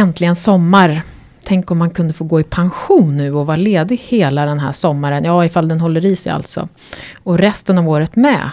Äntligen 0.00 0.36
sommar. 0.36 1.02
Tänk 1.44 1.70
om 1.70 1.78
man 1.78 1.90
kunde 1.90 2.12
få 2.12 2.24
gå 2.24 2.40
i 2.40 2.44
pension 2.44 3.16
nu 3.16 3.34
och 3.34 3.46
vara 3.46 3.56
ledig 3.56 3.96
hela 3.96 4.46
den 4.46 4.58
här 4.58 4.72
sommaren. 4.72 5.24
Ja, 5.24 5.44
ifall 5.44 5.68
den 5.68 5.80
håller 5.80 6.06
i 6.06 6.16
sig 6.16 6.32
alltså. 6.32 6.68
Och 7.22 7.38
resten 7.38 7.78
av 7.78 7.88
året 7.88 8.16
med. 8.16 8.50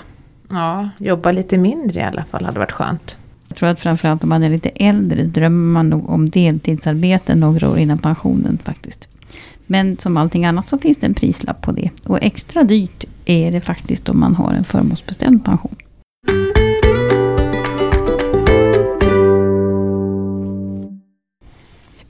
Ja, 0.50 0.90
jobba 0.98 1.32
lite 1.32 1.58
mindre 1.58 2.00
i 2.00 2.04
alla 2.04 2.24
fall 2.24 2.46
hade 2.46 2.60
varit 2.60 2.72
skönt. 2.72 3.18
Jag 3.48 3.58
tror 3.58 3.70
att 3.70 3.80
framförallt 3.80 4.24
om 4.24 4.30
man 4.30 4.44
är 4.44 4.50
lite 4.50 4.70
äldre 4.70 5.24
drömmer 5.24 5.74
man 5.74 5.90
nog 5.90 6.10
om 6.10 6.30
deltidsarbete 6.30 7.36
några 7.36 7.70
år 7.70 7.78
innan 7.78 7.98
pensionen 7.98 8.60
faktiskt. 8.64 9.10
Men 9.66 9.98
som 9.98 10.18
allting 10.18 10.46
annat 10.46 10.68
så 10.68 10.78
finns 10.78 10.98
det 10.98 11.06
en 11.06 11.14
prislapp 11.14 11.62
på 11.62 11.72
det. 11.72 11.90
Och 12.04 12.20
extra 12.22 12.64
dyrt 12.64 13.06
är 13.26 13.52
det 13.52 13.62
faktiskt 13.62 14.10
om 14.10 14.20
man 14.20 14.36
har 14.36 14.54
en 14.54 14.64
förmånsbestämd 14.64 15.46
pension. 15.46 15.76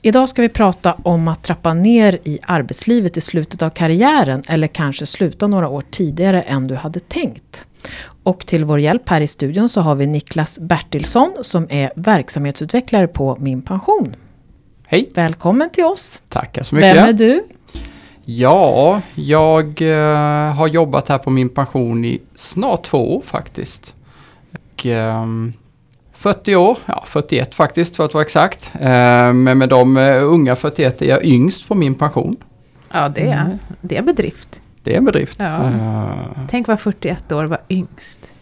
Idag 0.08 0.28
ska 0.28 0.42
vi 0.42 0.48
prata 0.48 0.94
om 1.02 1.28
att 1.28 1.42
trappa 1.42 1.74
ner 1.74 2.18
i 2.24 2.38
arbetslivet 2.42 3.16
i 3.16 3.20
slutet 3.20 3.62
av 3.62 3.70
karriären 3.70 4.42
eller 4.48 4.66
kanske 4.66 5.06
sluta 5.06 5.46
några 5.46 5.68
år 5.68 5.82
tidigare 5.90 6.42
än 6.42 6.68
du 6.68 6.74
hade 6.74 7.00
tänkt. 7.00 7.66
Och 8.22 8.46
till 8.46 8.64
vår 8.64 8.80
hjälp 8.80 9.08
här 9.08 9.20
i 9.20 9.26
studion 9.26 9.68
så 9.68 9.80
har 9.80 9.94
vi 9.94 10.06
Niklas 10.06 10.58
Bertilsson 10.58 11.32
som 11.42 11.66
är 11.70 11.92
verksamhetsutvecklare 11.96 13.08
på 13.08 13.36
Min 13.40 13.62
Pension. 13.62 14.16
Hej! 14.86 15.10
Välkommen 15.14 15.70
till 15.70 15.84
oss! 15.84 16.22
Tackar 16.28 16.62
så 16.62 16.74
mycket! 16.74 16.96
Vem 16.96 17.08
är 17.08 17.12
du? 17.12 17.44
Ja, 18.24 19.00
jag 19.14 19.80
uh, 19.80 19.96
har 20.52 20.68
jobbat 20.68 21.08
här 21.08 21.18
på 21.18 21.30
Min 21.30 21.48
Pension 21.48 22.04
i 22.04 22.20
snart 22.34 22.84
två 22.84 23.16
år 23.16 23.22
faktiskt. 23.26 23.94
Och, 24.52 24.86
um, 24.86 25.52
40 26.18 26.56
år, 26.56 26.78
ja 26.86 27.04
41 27.06 27.54
faktiskt 27.54 27.96
för 27.96 28.04
att 28.04 28.14
vara 28.14 28.24
exakt. 28.24 28.70
Uh, 28.74 28.80
men 29.32 29.58
med 29.58 29.68
de 29.68 29.96
uh, 29.96 30.32
unga 30.32 30.56
41 30.56 31.02
är 31.02 31.06
jag 31.06 31.24
yngst 31.24 31.68
på 31.68 31.74
Min 31.74 31.94
Pension. 31.94 32.36
Ja, 32.92 33.08
det 33.08 33.28
är, 33.28 33.40
mm. 33.40 33.58
det 33.80 33.96
är 33.96 34.02
bedrift. 34.02 34.60
Det 34.82 34.94
är 34.94 34.98
en 34.98 35.04
bedrift. 35.04 35.36
Ja. 35.40 35.56
Uh, 35.56 36.12
Tänk 36.50 36.68
vad 36.68 36.80
41 36.80 37.32
år 37.32 37.44
var 37.44 37.60
yngst. 37.68 38.32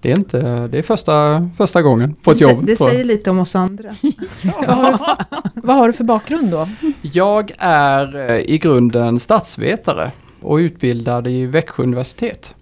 Det 0.00 0.12
är 0.12 0.16
inte, 0.16 0.68
det 0.68 0.78
är 0.78 0.82
första, 0.82 1.42
första 1.56 1.82
gången 1.82 2.14
på 2.14 2.30
ett 2.30 2.38
det, 2.38 2.44
jobb. 2.44 2.66
Det 2.66 2.76
säger 2.76 3.04
lite 3.04 3.30
om 3.30 3.38
oss 3.38 3.56
andra. 3.56 3.90
ja. 4.42 4.52
vad, 4.66 4.76
har 4.76 5.16
du, 5.54 5.60
vad 5.60 5.76
har 5.76 5.86
du 5.86 5.92
för 5.92 6.04
bakgrund 6.04 6.50
då? 6.50 6.68
Jag 7.02 7.52
är 7.58 8.30
eh, 8.30 8.36
i 8.36 8.58
grunden 8.58 9.20
statsvetare 9.20 10.10
och 10.40 10.56
utbildad 10.56 11.26
i 11.26 11.46
Växjö 11.46 11.82
universitet. 11.82 12.54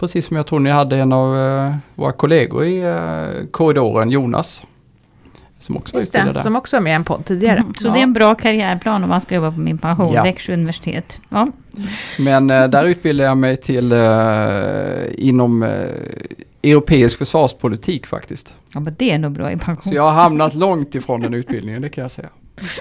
Precis 0.00 0.26
som 0.26 0.36
jag 0.36 0.46
tror 0.46 0.60
ni 0.60 0.70
hade 0.70 0.96
en 0.96 1.12
av 1.12 1.34
uh, 1.34 1.74
våra 1.94 2.12
kollegor 2.12 2.64
i 2.64 2.84
uh, 2.84 3.46
korridoren, 3.50 4.10
Jonas. 4.10 4.62
Som 5.58 5.76
också 5.76 5.96
Just 5.96 6.12
det, 6.12 6.30
där. 6.32 6.32
som 6.32 6.56
också 6.56 6.76
var 6.76 6.82
med 6.82 6.90
i 6.90 6.94
en 6.94 7.04
podd 7.04 7.24
tidigare. 7.24 7.58
Mm. 7.58 7.74
Så 7.74 7.86
ja. 7.86 7.92
det 7.92 7.98
är 7.98 8.02
en 8.02 8.12
bra 8.12 8.34
karriärplan 8.34 9.02
om 9.02 9.08
man 9.08 9.20
ska 9.20 9.34
jobba 9.34 9.52
på 9.52 9.60
min 9.60 9.78
pension, 9.78 10.12
ja. 10.12 10.22
Växjö 10.22 10.52
universitet. 10.52 11.20
Ja. 11.28 11.48
Men 12.18 12.50
uh, 12.50 12.68
där 12.68 12.84
utbildade 12.84 13.28
jag 13.28 13.38
mig 13.38 13.56
till 13.56 13.92
inom 15.14 15.62
europeisk 16.62 17.18
försvarspolitik 17.18 18.06
faktiskt. 18.06 18.54
Ja 18.74 18.80
men 18.80 18.94
det 18.98 19.10
är 19.10 19.18
nog 19.18 19.32
bra 19.32 19.52
i 19.52 19.56
pensions... 19.56 19.88
Så 19.88 19.94
jag 19.94 20.02
har 20.02 20.12
hamnat 20.12 20.54
långt 20.54 20.94
ifrån 20.94 21.20
den 21.20 21.34
utbildningen, 21.34 21.82
det 21.82 21.88
kan 21.88 22.02
jag 22.02 22.10
säga. 22.10 22.28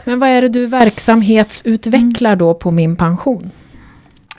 Men 0.05 0.19
vad 0.19 0.29
är 0.29 0.41
det 0.41 0.49
du 0.49 0.65
verksamhetsutvecklar 0.65 2.35
då 2.35 2.53
på 2.53 2.71
Min 2.71 2.95
Pension? 2.95 3.51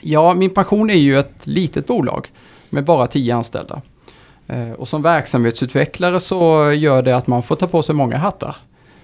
Ja, 0.01 0.33
Min 0.33 0.49
Pension 0.49 0.89
är 0.89 0.95
ju 0.95 1.19
ett 1.19 1.35
litet 1.43 1.87
bolag 1.87 2.27
med 2.71 2.85
bara 2.85 3.07
tio 3.07 3.35
anställda. 3.35 3.81
Eh, 4.47 4.71
och 4.71 4.87
som 4.87 5.01
verksamhetsutvecklare 5.01 6.19
så 6.19 6.71
gör 6.71 7.01
det 7.01 7.15
att 7.15 7.27
man 7.27 7.43
får 7.43 7.55
ta 7.55 7.67
på 7.67 7.83
sig 7.83 7.95
många 7.95 8.17
hattar. 8.17 8.55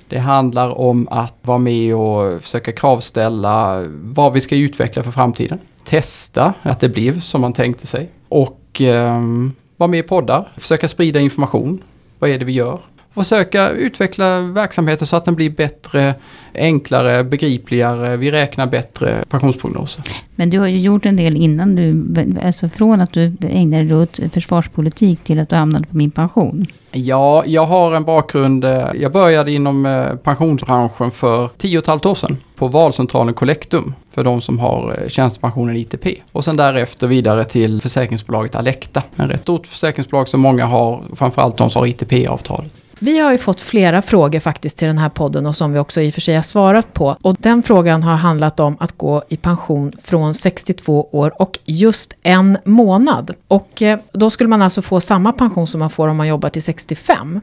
Det 0.09 0.19
handlar 0.19 0.77
om 0.79 1.07
att 1.11 1.35
vara 1.41 1.57
med 1.57 1.95
och 1.95 2.41
försöka 2.41 2.71
kravställa 2.71 3.83
vad 3.89 4.33
vi 4.33 4.41
ska 4.41 4.55
utveckla 4.55 5.03
för 5.03 5.11
framtiden. 5.11 5.59
Testa 5.83 6.53
att 6.61 6.79
det 6.79 6.89
blev 6.89 7.19
som 7.19 7.41
man 7.41 7.53
tänkte 7.53 7.87
sig. 7.87 8.09
Och 8.29 8.81
um, 8.81 9.53
vara 9.77 9.87
med 9.87 9.99
i 9.99 10.03
poddar, 10.03 10.51
försöka 10.57 10.87
sprida 10.87 11.19
information. 11.19 11.81
Vad 12.19 12.29
är 12.29 12.39
det 12.39 12.45
vi 12.45 12.51
gör? 12.51 12.79
Försöka 13.17 13.69
utveckla 13.69 14.41
verksamheten 14.41 15.07
så 15.07 15.15
att 15.15 15.25
den 15.25 15.35
blir 15.35 15.49
bättre, 15.49 16.15
enklare, 16.55 17.23
begripligare. 17.23 18.17
Vi 18.17 18.31
räknar 18.31 18.67
bättre 18.67 19.23
pensionsprognoser. 19.29 20.03
Men 20.35 20.49
du 20.49 20.59
har 20.59 20.67
ju 20.67 20.79
gjort 20.79 21.05
en 21.05 21.15
del 21.15 21.35
innan 21.35 21.75
du, 21.75 22.05
alltså 22.43 22.69
från 22.69 23.01
att 23.01 23.13
du 23.13 23.33
ägnade 23.41 23.83
dig 23.83 23.97
åt 23.97 24.19
försvarspolitik 24.33 25.23
till 25.23 25.39
att 25.39 25.49
du 25.49 25.55
hamnade 25.55 25.87
på 25.87 25.97
min 25.97 26.11
pension. 26.11 26.65
Ja, 26.91 27.43
jag 27.45 27.65
har 27.65 27.93
en 27.93 28.03
bakgrund. 28.03 28.65
Eh, 28.65 28.87
jag 28.95 29.11
började 29.11 29.51
inom 29.51 29.85
eh, 29.85 30.15
pensionsbranschen 30.15 31.11
för 31.11 31.49
tio 31.57 31.77
och 31.77 31.83
ett 31.83 31.87
halvt 31.87 32.05
år 32.05 32.15
sedan 32.15 32.37
på 32.55 32.67
valcentralen 32.67 33.33
Collectum 33.33 33.95
för 34.11 34.23
de 34.23 34.41
som 34.41 34.59
har 34.59 34.97
eh, 35.01 35.07
tjänstepensionen 35.07 35.75
ITP. 35.75 36.07
Och 36.31 36.45
sen 36.45 36.57
därefter 36.57 37.07
vidare 37.07 37.45
till 37.45 37.81
försäkringsbolaget 37.81 38.55
Alecta. 38.55 39.03
En 39.15 39.29
rätt 39.29 39.41
stort 39.41 39.67
försäkringsbolag 39.67 40.27
som 40.27 40.41
många 40.41 40.65
har, 40.65 41.03
framförallt 41.15 41.57
de 41.57 41.69
som 41.69 41.79
har 41.79 41.87
ITP-avtalet. 41.87 42.73
Vi 42.99 43.19
har 43.19 43.31
ju 43.31 43.37
fått 43.37 43.61
flera 43.61 44.01
frågor 44.01 44.39
faktiskt 44.39 44.77
till 44.77 44.87
den 44.87 44.97
här 44.97 45.09
podden 45.09 45.45
och 45.45 45.55
som 45.55 45.73
vi 45.73 45.79
också 45.79 46.01
i 46.01 46.09
och 46.09 46.13
för 46.13 46.21
sig 46.21 46.35
har 46.35 46.41
svarat 46.41 46.93
på. 46.93 47.17
Och 47.23 47.35
den 47.39 47.63
frågan 47.63 48.03
har 48.03 48.15
handlat 48.15 48.59
om 48.59 48.77
att 48.79 48.97
gå 48.97 49.23
i 49.29 49.37
pension 49.37 49.93
från 50.03 50.33
62 50.33 51.09
år 51.11 51.41
och 51.41 51.59
just 51.65 52.17
en 52.23 52.57
månad. 52.65 53.31
Och 53.47 53.81
eh, 53.81 53.99
då 54.11 54.29
skulle 54.29 54.47
man 54.47 54.61
alltså 54.61 54.81
få 54.81 55.01
samma 55.01 55.33
pension 55.33 55.67
som 55.67 55.79
man 55.79 55.89
får 55.89 56.07
om 56.07 56.17
man 56.17 56.27
jobbar 56.27 56.49
till 56.49 56.63
65. 56.63 57.41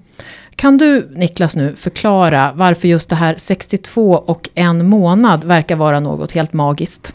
Kan 0.57 0.79
du 0.79 1.09
Niklas 1.17 1.57
nu 1.57 1.77
förklara 1.77 2.53
varför 2.55 2.89
just 2.89 3.11
det 3.11 3.17
här 3.17 3.35
62 3.39 4.13
och 4.13 4.49
en 4.55 4.87
månad 4.89 5.45
verkar 5.45 5.77
vara 5.77 6.01
något 6.01 6.33
helt 6.33 6.53
magiskt? 6.53 7.15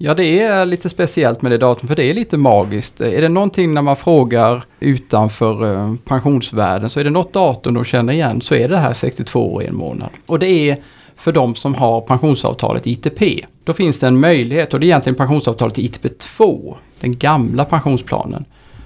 Ja, 0.00 0.14
det 0.14 0.40
är 0.40 0.66
lite 0.66 0.88
speciellt 0.88 1.42
med 1.42 1.52
det 1.52 1.58
datumet 1.58 1.88
för 1.88 1.96
det 1.96 2.10
är 2.10 2.14
lite 2.14 2.36
magiskt. 2.36 3.00
Är 3.00 3.20
det 3.20 3.28
någonting 3.28 3.74
när 3.74 3.82
man 3.82 3.96
frågar 3.96 4.62
utanför 4.80 5.74
eh, 5.74 5.94
pensionsvärlden, 6.04 6.90
så 6.90 7.00
är 7.00 7.04
det 7.04 7.10
något 7.10 7.32
datum 7.32 7.74
de 7.74 7.84
känner 7.84 8.12
igen, 8.12 8.40
så 8.40 8.54
är 8.54 8.68
det 8.68 8.76
här 8.76 8.94
62 8.94 9.54
år 9.54 9.62
i 9.62 9.66
en 9.66 9.76
månad. 9.76 10.08
Och 10.26 10.38
det 10.38 10.46
är 10.46 10.76
för 11.16 11.32
de 11.32 11.54
som 11.54 11.74
har 11.74 12.00
pensionsavtalet 12.00 12.86
ITP. 12.86 13.44
Då 13.64 13.72
finns 13.72 13.98
det 13.98 14.06
en 14.06 14.20
möjlighet, 14.20 14.74
och 14.74 14.80
det 14.80 14.86
är 14.86 14.88
egentligen 14.88 15.16
pensionsavtalet 15.16 15.78
ITP 15.78 16.18
2, 16.18 16.76
den 17.00 17.16
gamla 17.16 17.64
pensionsplanen. 17.64 18.44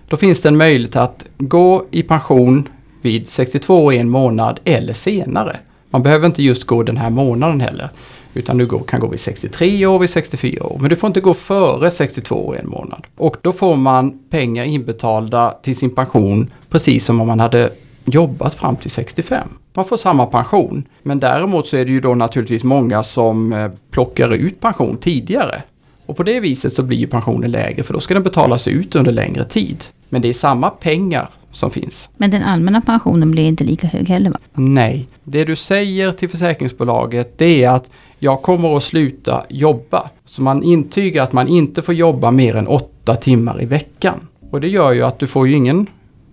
Då 0.09 0.17
finns 0.17 0.41
det 0.41 0.49
en 0.49 0.56
möjlighet 0.56 0.97
att 0.97 1.25
gå 1.39 1.84
i 1.91 2.03
pension 2.03 2.69
vid 3.03 3.29
62 3.29 3.84
år 3.84 3.93
i 3.93 3.99
en 3.99 4.11
månad 4.11 4.61
eller 4.65 4.93
senare. 4.93 5.56
Man 5.91 6.03
behöver 6.03 6.27
inte 6.27 6.43
just 6.43 6.65
gå 6.65 6.83
den 6.83 6.97
här 6.97 7.11
månaden 7.11 7.61
heller. 7.61 7.91
Utan 8.34 8.59
du 8.59 8.69
kan 8.87 9.00
gå 9.00 9.06
vid 9.06 9.20
63 9.20 9.87
år, 9.87 9.98
vid 9.98 10.10
64 10.10 10.66
år. 10.66 10.78
Men 10.81 10.91
du 10.91 10.97
får 10.97 11.06
inte 11.06 11.20
gå 11.20 11.34
före 11.34 11.91
62 11.91 12.47
år 12.47 12.56
i 12.56 12.59
en 12.59 12.69
månad. 12.69 13.06
Och 13.16 13.37
då 13.43 13.53
får 13.53 13.76
man 13.76 14.19
pengar 14.31 14.65
inbetalda 14.65 15.50
till 15.62 15.76
sin 15.76 15.94
pension 15.94 16.48
precis 16.70 17.04
som 17.04 17.20
om 17.20 17.26
man 17.26 17.41
hade 17.41 17.70
jobbat 18.04 18.54
fram 18.54 18.76
till 18.76 18.91
65. 18.91 19.48
Man 19.75 19.84
får 19.84 19.97
samma 19.97 20.26
pension. 20.26 20.84
Men 21.03 21.20
däremot 21.20 21.69
så 21.69 21.76
är 21.76 21.84
det 21.84 21.93
ju 21.93 22.00
då 22.00 22.15
naturligtvis 22.15 22.65
många 22.65 23.03
som 23.03 23.53
eh, 23.53 23.70
plockar 23.91 24.34
ut 24.34 24.60
pension 24.60 24.97
tidigare. 24.97 25.62
Och 26.06 26.16
på 26.16 26.22
det 26.22 26.41
viset 26.41 26.72
så 26.72 26.82
blir 26.82 26.99
ju 26.99 27.06
pensionen 27.06 27.50
lägre 27.50 27.82
för 27.82 27.94
då 27.94 28.00
ska 28.00 28.14
den 28.14 28.22
betalas 28.22 28.69
ut 28.69 28.94
under 28.94 29.12
längre 29.12 29.44
tid. 29.44 29.84
Men 30.09 30.22
det 30.22 30.28
är 30.28 30.32
samma 30.32 30.70
pengar 30.70 31.28
som 31.53 31.70
finns. 31.70 32.10
Men 32.16 32.31
den 32.31 32.43
allmänna 32.43 32.81
pensionen 32.81 33.31
blir 33.31 33.44
inte 33.44 33.64
lika 33.64 33.87
hög 33.87 34.09
heller 34.09 34.31
va? 34.31 34.38
Nej. 34.54 35.09
Det 35.25 35.44
du 35.44 35.56
säger 35.56 36.12
till 36.12 36.28
försäkringsbolaget 36.28 37.38
det 37.38 37.64
är 37.64 37.70
att 37.70 37.91
jag 38.25 38.43
kommer 38.43 38.77
att 38.77 38.83
sluta 38.83 39.44
jobba. 39.49 40.10
Så 40.25 40.43
man 40.43 40.62
intygar 40.62 41.22
att 41.22 41.33
man 41.33 41.49
inte 41.49 41.83
får 41.83 41.94
jobba 41.94 42.31
mer 42.31 42.56
än 42.56 42.66
åtta 42.66 43.16
timmar 43.16 43.62
i 43.62 43.66
veckan. 43.66 44.28
Och 44.50 44.60
det 44.60 44.69
gör 44.69 44.93
ju 44.93 45.03
att 45.03 45.19
du 45.19 45.27
får 45.27 45.49
ju 45.49 45.55
ingen 45.55 45.87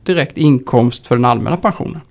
direkt 0.04 0.38
inkomst 0.38 1.08
för 1.08 1.16
den 1.16 1.26
allmänna 1.26 1.58
pensionen. 1.58 2.02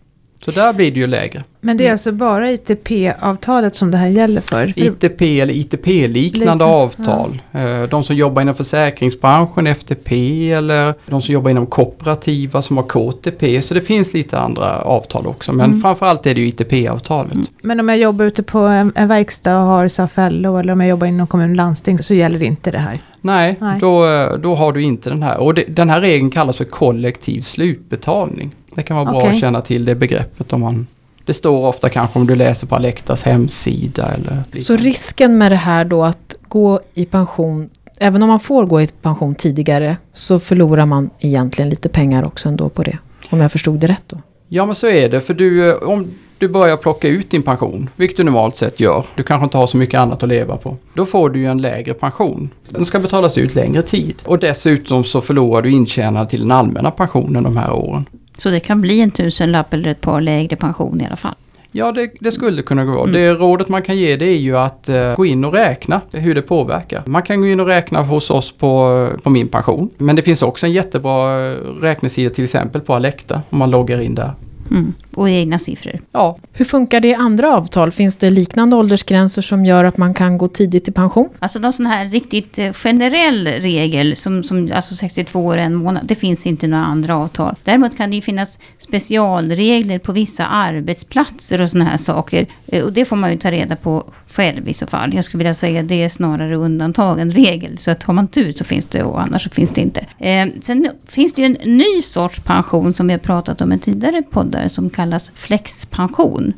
Så 0.44 0.50
där 0.50 0.72
blir 0.72 0.90
det 0.90 1.00
ju 1.00 1.06
lägre. 1.06 1.44
Men 1.60 1.76
det 1.76 1.86
är 1.86 1.92
alltså 1.92 2.12
bara 2.12 2.50
ITP-avtalet 2.50 3.74
som 3.76 3.90
det 3.90 3.96
här 3.96 4.08
gäller 4.08 4.40
för? 4.40 4.72
ITP 4.78 5.40
eller 5.40 5.54
ITP-liknande 5.54 6.64
avtal. 6.64 7.42
Ja. 7.52 7.58
Eh, 7.60 7.82
de 7.82 8.04
som 8.04 8.16
jobbar 8.16 8.42
inom 8.42 8.54
försäkringsbranschen, 8.54 9.66
FTP 9.66 10.52
eller 10.52 10.94
de 11.06 11.22
som 11.22 11.34
jobbar 11.34 11.50
inom 11.50 11.66
kooperativa 11.66 12.62
som 12.62 12.76
har 12.76 12.84
KTP. 12.84 13.62
Så 13.62 13.74
det 13.74 13.80
finns 13.80 14.14
lite 14.14 14.38
andra 14.38 14.78
avtal 14.78 15.26
också. 15.26 15.52
Men 15.52 15.66
mm. 15.66 15.80
framförallt 15.80 16.26
är 16.26 16.34
det 16.34 16.40
ju 16.40 16.46
ITP-avtalet. 16.48 17.34
Mm. 17.34 17.46
Men 17.62 17.80
om 17.80 17.88
jag 17.88 17.98
jobbar 17.98 18.24
ute 18.24 18.42
på 18.42 18.58
en, 18.58 18.92
en 18.94 19.08
verkstad 19.08 19.60
och 19.60 19.66
har 19.66 19.88
SAF-LO 19.88 20.56
eller 20.56 20.72
om 20.72 20.80
jag 20.80 20.90
jobbar 20.90 21.06
inom 21.06 21.26
kommun 21.26 21.50
och 21.50 21.56
landsting 21.56 21.98
så 21.98 22.14
gäller 22.14 22.42
inte 22.42 22.70
det 22.70 22.78
här? 22.78 22.98
Nej, 23.28 23.56
Nej. 23.60 23.80
Då, 23.80 24.06
då 24.36 24.54
har 24.54 24.72
du 24.72 24.82
inte 24.82 25.10
den 25.10 25.22
här. 25.22 25.38
Och 25.38 25.54
det, 25.54 25.64
den 25.68 25.90
här 25.90 26.00
regeln 26.00 26.30
kallas 26.30 26.56
för 26.56 26.64
kollektiv 26.64 27.42
slutbetalning. 27.42 28.50
Det 28.74 28.82
kan 28.82 28.96
vara 28.96 29.10
bra 29.10 29.16
okay. 29.16 29.30
att 29.30 29.40
känna 29.40 29.60
till 29.60 29.84
det 29.84 29.94
begreppet 29.94 30.52
om 30.52 30.60
man 30.60 30.86
det 31.28 31.34
står 31.34 31.66
ofta 31.66 31.88
kanske 31.88 32.18
om 32.18 32.26
du 32.26 32.34
läser 32.34 32.66
på 32.66 32.74
Alektas 32.74 33.22
hemsida 33.22 34.10
eller 34.14 34.60
Så 34.60 34.76
risken 34.76 35.38
med 35.38 35.52
det 35.52 35.56
här 35.56 35.84
då 35.84 36.04
att 36.04 36.34
gå 36.48 36.80
i 36.94 37.04
pension, 37.04 37.70
även 37.98 38.22
om 38.22 38.28
man 38.28 38.40
får 38.40 38.66
gå 38.66 38.80
i 38.80 38.86
pension 38.86 39.34
tidigare, 39.34 39.96
så 40.14 40.40
förlorar 40.40 40.86
man 40.86 41.10
egentligen 41.20 41.70
lite 41.70 41.88
pengar 41.88 42.26
också 42.26 42.48
ändå 42.48 42.68
på 42.68 42.82
det. 42.82 42.98
Om 43.30 43.40
jag 43.40 43.52
förstod 43.52 43.80
det 43.80 43.86
rätt 43.86 44.02
då? 44.06 44.20
Ja 44.48 44.66
men 44.66 44.74
så 44.74 44.86
är 44.86 45.08
det, 45.08 45.20
för 45.20 45.34
du, 45.34 45.74
om 45.74 46.06
du 46.38 46.48
börjar 46.48 46.76
plocka 46.76 47.08
ut 47.08 47.30
din 47.30 47.42
pension, 47.42 47.90
vilket 47.96 48.16
du 48.16 48.24
normalt 48.24 48.56
sett 48.56 48.80
gör. 48.80 49.04
Du 49.14 49.22
kanske 49.22 49.44
inte 49.44 49.56
har 49.56 49.66
så 49.66 49.76
mycket 49.76 50.00
annat 50.00 50.22
att 50.22 50.28
leva 50.28 50.56
på. 50.56 50.76
Då 50.94 51.06
får 51.06 51.30
du 51.30 51.40
ju 51.40 51.46
en 51.46 51.62
lägre 51.62 51.94
pension. 51.94 52.50
Den 52.68 52.84
ska 52.84 52.98
betalas 52.98 53.38
ut 53.38 53.54
längre 53.54 53.82
tid. 53.82 54.14
Och 54.24 54.38
dessutom 54.38 55.04
så 55.04 55.20
förlorar 55.20 55.62
du 55.62 55.70
intjänad 55.70 56.28
till 56.28 56.40
den 56.40 56.52
allmänna 56.52 56.90
pensionen 56.90 57.44
de 57.44 57.56
här 57.56 57.72
åren. 57.72 58.04
Så 58.38 58.50
det 58.50 58.60
kan 58.60 58.80
bli 58.80 59.00
en 59.00 59.10
tusenlapp 59.10 59.74
eller 59.74 59.90
ett 59.90 60.00
par 60.00 60.20
lägre 60.20 60.56
pension 60.56 61.00
i 61.00 61.06
alla 61.06 61.16
fall? 61.16 61.34
Ja, 61.72 61.92
det, 61.92 62.10
det 62.20 62.32
skulle 62.32 62.62
kunna 62.62 62.84
gå. 62.84 63.00
Mm. 63.00 63.12
Det 63.12 63.34
rådet 63.34 63.68
man 63.68 63.82
kan 63.82 63.96
ge 63.96 64.16
det 64.16 64.26
är 64.26 64.38
ju 64.38 64.56
att 64.56 64.88
uh, 64.88 65.14
gå 65.14 65.26
in 65.26 65.44
och 65.44 65.52
räkna 65.52 66.00
hur 66.10 66.34
det 66.34 66.42
påverkar. 66.42 67.02
Man 67.06 67.22
kan 67.22 67.40
gå 67.40 67.46
in 67.46 67.60
och 67.60 67.66
räkna 67.66 68.02
hos 68.02 68.30
oss 68.30 68.52
på, 68.52 69.08
på 69.22 69.30
min 69.30 69.48
pension. 69.48 69.90
Men 69.98 70.16
det 70.16 70.22
finns 70.22 70.42
också 70.42 70.66
en 70.66 70.72
jättebra 70.72 71.50
räknesida 71.80 72.30
till 72.30 72.44
exempel 72.44 72.80
på 72.80 72.94
Alecta 72.94 73.42
om 73.50 73.58
man 73.58 73.70
loggar 73.70 74.00
in 74.00 74.14
där. 74.14 74.32
Mm. 74.70 74.94
Och 75.18 75.30
egna 75.30 75.58
siffror. 75.58 76.00
Ja. 76.12 76.36
Hur 76.52 76.64
funkar 76.64 77.00
det 77.00 77.08
i 77.08 77.14
andra 77.14 77.56
avtal? 77.56 77.92
Finns 77.92 78.16
det 78.16 78.30
liknande 78.30 78.76
åldersgränser 78.76 79.42
som 79.42 79.64
gör 79.64 79.84
att 79.84 79.96
man 79.96 80.14
kan 80.14 80.38
gå 80.38 80.48
tidigt 80.48 80.88
i 80.88 80.92
pension? 80.92 81.28
Alltså 81.38 81.58
någon 81.58 81.72
sån 81.72 81.86
här 81.86 82.06
riktigt 82.06 82.58
eh, 82.58 82.72
generell 82.72 83.46
regel, 83.46 84.16
som, 84.16 84.44
som 84.44 84.70
alltså 84.74 84.94
62 84.94 85.40
år 85.40 85.56
en 85.56 85.74
månad, 85.74 86.02
det 86.06 86.14
finns 86.14 86.46
inte 86.46 86.66
några 86.66 86.84
andra 86.84 87.16
avtal. 87.16 87.54
Däremot 87.64 87.96
kan 87.96 88.10
det 88.10 88.16
ju 88.16 88.22
finnas 88.22 88.58
specialregler 88.78 89.98
på 89.98 90.12
vissa 90.12 90.46
arbetsplatser 90.46 91.60
och 91.60 91.68
såna 91.68 91.84
här 91.84 91.96
saker. 91.96 92.46
Eh, 92.66 92.84
och 92.84 92.92
det 92.92 93.04
får 93.04 93.16
man 93.16 93.30
ju 93.30 93.38
ta 93.38 93.50
reda 93.50 93.76
på 93.76 94.04
själv 94.30 94.68
i 94.68 94.74
så 94.74 94.86
fall. 94.86 95.14
Jag 95.14 95.24
skulle 95.24 95.38
vilja 95.38 95.54
säga 95.54 95.80
att 95.80 95.88
det 95.88 96.02
är 96.02 96.08
snarare 96.08 96.56
undantag 96.56 97.20
än 97.20 97.30
regel. 97.30 97.78
Så 97.78 97.90
att 97.90 98.02
har 98.02 98.14
man 98.14 98.28
tur 98.28 98.52
så 98.52 98.64
finns 98.64 98.86
det 98.86 99.02
och 99.02 99.22
annars 99.22 99.42
så 99.42 99.50
finns 99.50 99.70
det 99.70 99.80
inte. 99.80 100.06
Eh, 100.18 100.46
sen 100.62 100.90
finns 101.06 101.34
det 101.34 101.42
ju 101.42 101.46
en 101.46 101.76
ny 101.76 102.02
sorts 102.02 102.40
pension 102.40 102.94
som 102.94 103.06
vi 103.06 103.12
har 103.12 103.18
pratat 103.18 103.60
om 103.60 103.72
i 103.72 103.78
tidigare 103.78 104.22
poddar 104.22 104.68
som 104.68 104.90
kallas 104.90 105.07
flexpension. 105.34 106.52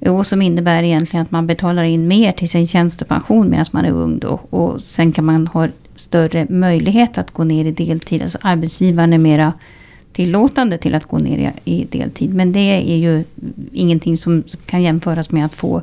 Och 0.00 0.26
som 0.26 0.42
innebär 0.42 0.82
egentligen 0.82 1.22
att 1.22 1.30
man 1.30 1.46
betalar 1.46 1.84
in 1.84 2.08
mer 2.08 2.32
till 2.32 2.48
sin 2.48 2.66
tjänstepension 2.66 3.50
medan 3.50 3.64
man 3.70 3.84
är 3.84 3.92
ung 3.92 4.18
då. 4.18 4.40
Och 4.50 4.80
sen 4.80 5.12
kan 5.12 5.24
man 5.24 5.46
ha 5.46 5.68
större 5.96 6.46
möjlighet 6.50 7.18
att 7.18 7.30
gå 7.30 7.44
ner 7.44 7.64
i 7.64 7.70
deltid. 7.70 8.22
Alltså 8.22 8.38
arbetsgivaren 8.42 9.12
är 9.12 9.18
mera 9.18 9.52
tillåtande 10.12 10.78
till 10.78 10.94
att 10.94 11.04
gå 11.04 11.18
ner 11.18 11.52
i 11.64 11.84
deltid. 11.84 12.34
Men 12.34 12.52
det 12.52 12.90
är 12.92 12.96
ju 12.96 13.24
ingenting 13.72 14.16
som 14.16 14.42
kan 14.66 14.82
jämföras 14.82 15.30
med 15.30 15.44
att 15.44 15.54
få 15.54 15.82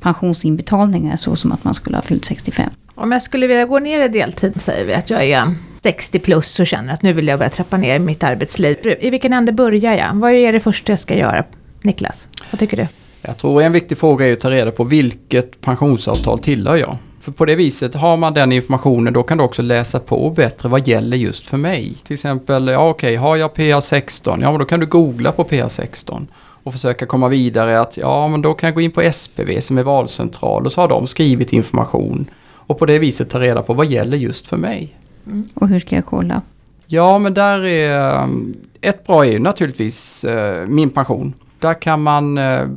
pensionsinbetalningar 0.00 1.16
så 1.16 1.36
som 1.36 1.52
att 1.52 1.64
man 1.64 1.74
skulle 1.74 1.96
ha 1.96 2.02
fyllt 2.02 2.24
65. 2.24 2.70
Om 2.94 3.12
jag 3.12 3.22
skulle 3.22 3.46
vilja 3.46 3.66
gå 3.66 3.78
ner 3.78 4.04
i 4.04 4.08
deltid, 4.08 4.60
säger 4.60 4.86
vi 4.86 4.94
att 4.94 5.10
jag 5.10 5.24
är 5.24 5.54
60 5.84 6.18
plus 6.18 6.60
och 6.60 6.66
känner 6.66 6.92
att 6.92 7.02
nu 7.02 7.12
vill 7.12 7.28
jag 7.28 7.38
börja 7.38 7.50
trappa 7.50 7.76
ner 7.76 7.98
mitt 7.98 8.24
arbetsliv. 8.24 8.96
I 9.00 9.10
vilken 9.10 9.32
ände 9.32 9.52
börjar 9.52 9.94
jag? 9.94 10.14
Vad 10.14 10.32
är 10.32 10.52
det 10.52 10.60
första 10.60 10.92
jag 10.92 10.98
ska 10.98 11.16
göra? 11.16 11.44
Niklas, 11.82 12.28
vad 12.50 12.58
tycker 12.58 12.76
du? 12.76 12.86
Jag 13.22 13.38
tror 13.38 13.62
en 13.62 13.72
viktig 13.72 13.98
fråga 13.98 14.26
är 14.26 14.32
att 14.32 14.40
ta 14.40 14.50
reda 14.50 14.70
på 14.70 14.84
vilket 14.84 15.60
pensionsavtal 15.60 16.38
tillhör 16.38 16.76
jag? 16.76 16.96
För 17.20 17.32
på 17.32 17.44
det 17.44 17.54
viset, 17.54 17.94
har 17.94 18.16
man 18.16 18.34
den 18.34 18.52
informationen 18.52 19.12
då 19.12 19.22
kan 19.22 19.38
du 19.38 19.44
också 19.44 19.62
läsa 19.62 20.00
på 20.00 20.30
bättre 20.30 20.68
vad 20.68 20.88
gäller 20.88 21.16
just 21.16 21.46
för 21.46 21.56
mig. 21.56 21.94
Till 22.04 22.14
exempel, 22.14 22.68
ja 22.68 22.88
okej, 22.88 23.16
har 23.16 23.36
jag 23.36 23.50
PA16? 23.50 24.38
Ja 24.42 24.50
men 24.50 24.58
då 24.58 24.64
kan 24.64 24.80
du 24.80 24.86
googla 24.86 25.32
på 25.32 25.44
PA16 25.44 26.26
och 26.36 26.72
försöka 26.72 27.06
komma 27.06 27.28
vidare 27.28 27.80
att 27.80 27.96
ja 27.96 28.28
men 28.28 28.42
då 28.42 28.54
kan 28.54 28.68
jag 28.68 28.74
gå 28.74 28.80
in 28.80 28.90
på 28.90 29.12
SPV 29.12 29.60
som 29.60 29.78
är 29.78 29.82
valcentral 29.82 30.66
och 30.66 30.72
så 30.72 30.80
har 30.80 30.88
de 30.88 31.06
skrivit 31.06 31.52
information. 31.52 32.26
Och 32.66 32.78
på 32.78 32.86
det 32.86 32.98
viset 32.98 33.30
ta 33.30 33.40
reda 33.40 33.62
på 33.62 33.74
vad 33.74 33.86
gäller 33.86 34.16
just 34.16 34.46
för 34.46 34.56
mig. 34.56 34.96
Mm. 35.26 35.48
Och 35.54 35.68
hur 35.68 35.78
ska 35.78 35.94
jag 35.94 36.06
kolla? 36.06 36.42
Ja 36.86 37.18
men 37.18 37.34
där 37.34 37.64
är 37.64 38.22
um, 38.22 38.56
ett 38.80 39.06
bra 39.06 39.26
är 39.26 39.32
ju 39.32 39.38
naturligtvis 39.38 40.24
uh, 40.28 40.66
min 40.66 40.90
pension. 40.90 41.34
Där 41.58 41.74
kan 41.74 42.02
man 42.02 42.38
uh, 42.38 42.68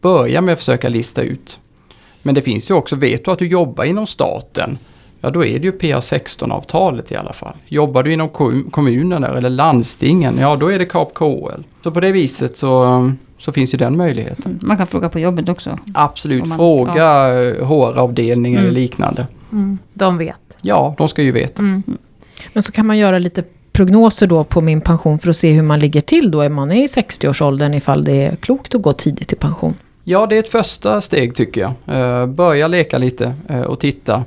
börja 0.00 0.40
med 0.40 0.52
att 0.52 0.58
försöka 0.58 0.88
lista 0.88 1.22
ut. 1.22 1.60
Men 2.22 2.34
det 2.34 2.42
finns 2.42 2.70
ju 2.70 2.74
också, 2.74 2.96
vet 2.96 3.24
du 3.24 3.30
att 3.30 3.38
du 3.38 3.46
jobbar 3.46 3.84
inom 3.84 4.06
staten, 4.06 4.78
ja 5.20 5.30
då 5.30 5.44
är 5.44 5.58
det 5.58 5.64
ju 5.64 5.72
PA16-avtalet 5.72 7.12
i 7.12 7.16
alla 7.16 7.32
fall. 7.32 7.56
Jobbar 7.66 8.02
du 8.02 8.12
inom 8.12 8.28
kommunen 8.70 9.24
eller 9.24 9.50
landstingen, 9.50 10.38
ja 10.38 10.56
då 10.56 10.72
är 10.72 10.78
det 10.78 10.84
KAP 10.84 11.14
KL. 11.14 11.62
Så 11.80 11.90
på 11.90 12.00
det 12.00 12.12
viset 12.12 12.56
så, 12.56 12.84
um, 12.84 13.18
så 13.38 13.52
finns 13.52 13.74
ju 13.74 13.78
den 13.78 13.96
möjligheten. 13.96 14.52
Mm. 14.52 14.58
Man 14.62 14.76
kan 14.76 14.86
fråga 14.86 15.08
på 15.08 15.18
jobbet 15.18 15.48
också? 15.48 15.78
Absolut, 15.94 16.46
man, 16.46 16.58
fråga 16.58 17.34
ja. 17.34 17.64
HR-avdelningen 17.64 18.60
mm. 18.60 18.70
eller 18.70 18.80
liknande. 18.80 19.26
Mm. 19.52 19.78
De 19.92 20.18
vet? 20.18 20.58
Ja, 20.60 20.94
de 20.98 21.08
ska 21.08 21.22
ju 21.22 21.32
veta. 21.32 21.62
Mm. 21.62 21.82
Men 22.52 22.62
så 22.62 22.72
kan 22.72 22.86
man 22.86 22.98
göra 22.98 23.18
lite 23.18 23.44
prognoser 23.72 24.26
då 24.26 24.44
på 24.44 24.60
min 24.60 24.80
pension 24.80 25.18
för 25.18 25.30
att 25.30 25.36
se 25.36 25.52
hur 25.52 25.62
man 25.62 25.80
ligger 25.80 26.00
till 26.00 26.30
då, 26.30 26.40
är 26.40 26.48
man 26.48 26.70
är 26.70 26.84
i 26.84 26.86
60-årsåldern, 26.86 27.74
ifall 27.74 28.04
det 28.04 28.22
är 28.22 28.36
klokt 28.36 28.74
att 28.74 28.82
gå 28.82 28.92
tidigt 28.92 29.32
i 29.32 29.36
pension. 29.36 29.74
Ja, 30.04 30.26
det 30.26 30.36
är 30.36 30.40
ett 30.40 30.48
första 30.48 31.00
steg 31.00 31.34
tycker 31.34 31.60
jag. 31.60 31.96
Uh, 31.96 32.26
börja 32.26 32.68
leka 32.68 32.98
lite 32.98 33.34
uh, 33.50 33.60
och 33.60 33.80
titta. 33.80 34.24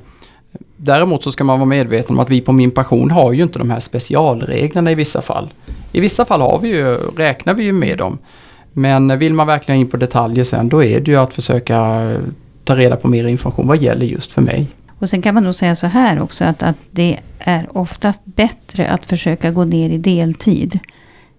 Däremot 0.78 1.24
så 1.24 1.32
ska 1.32 1.44
man 1.44 1.60
vara 1.60 1.68
medveten 1.68 2.16
om 2.16 2.20
att 2.20 2.30
vi 2.30 2.42
på 2.42 2.52
Min 2.52 2.72
Pension 2.72 3.12
har 3.12 3.34
ju 3.34 3.44
inte 3.44 3.60
de 3.60 3.70
här 3.70 3.80
specialreglerna 3.80 4.92
i 4.92 4.96
vissa 4.96 5.22
fall. 5.22 5.50
I 5.92 6.00
vissa 6.00 6.26
fall 6.26 6.42
har 6.42 6.60
vi 6.60 6.68
ju, 6.68 6.98
räknar 7.18 7.54
vi 7.54 7.64
ju 7.64 7.74
med 7.74 7.98
dem. 7.98 8.18
Men 8.74 9.20
vill 9.20 9.34
man 9.34 9.48
verkligen 9.48 9.82
in 9.82 9.88
på 9.88 9.98
detaljer 9.98 10.44
sen 10.44 10.70
då 10.70 10.84
är 10.84 11.00
det 11.00 11.12
ju 11.12 11.18
att 11.18 11.34
försöka 11.34 12.12
ta 12.64 12.76
reda 12.76 12.96
på 12.96 13.08
mer 13.08 13.28
information 13.28 13.68
vad 13.68 13.78
gäller 13.78 14.06
just 14.06 14.32
för 14.32 14.42
mig. 14.42 14.68
Och 15.00 15.10
sen 15.10 15.22
kan 15.22 15.34
man 15.34 15.44
nog 15.44 15.56
säga 15.56 15.76
så 15.76 15.88
här 15.88 16.22
också 16.22 16.46
att, 16.46 16.64
att 16.64 16.78
det 16.92 17.20
är 17.40 17.78
oftast 17.78 18.22
bättre 18.26 18.90
att 18.90 19.06
försöka 19.06 19.52
gå 19.52 19.64
ner 19.64 19.90
i 19.90 19.98
deltid. 19.98 20.80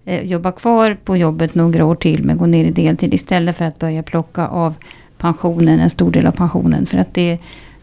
Eh, 0.05 0.23
jobba 0.23 0.51
kvar 0.51 0.97
på 1.03 1.17
jobbet 1.17 1.55
några 1.55 1.85
år 1.85 1.95
till 1.95 2.23
men 2.23 2.37
gå 2.37 2.45
ner 2.45 2.65
i 2.65 2.71
deltid 2.71 3.13
istället 3.13 3.57
för 3.57 3.65
att 3.65 3.79
börja 3.79 4.03
plocka 4.03 4.47
av 4.47 4.75
pensionen, 5.17 5.79
en 5.79 5.89
stor 5.89 6.11
del 6.11 6.27
av 6.27 6.31
pensionen. 6.31 6.85
För 6.85 6.97
att 6.97 7.13
det, 7.13 7.39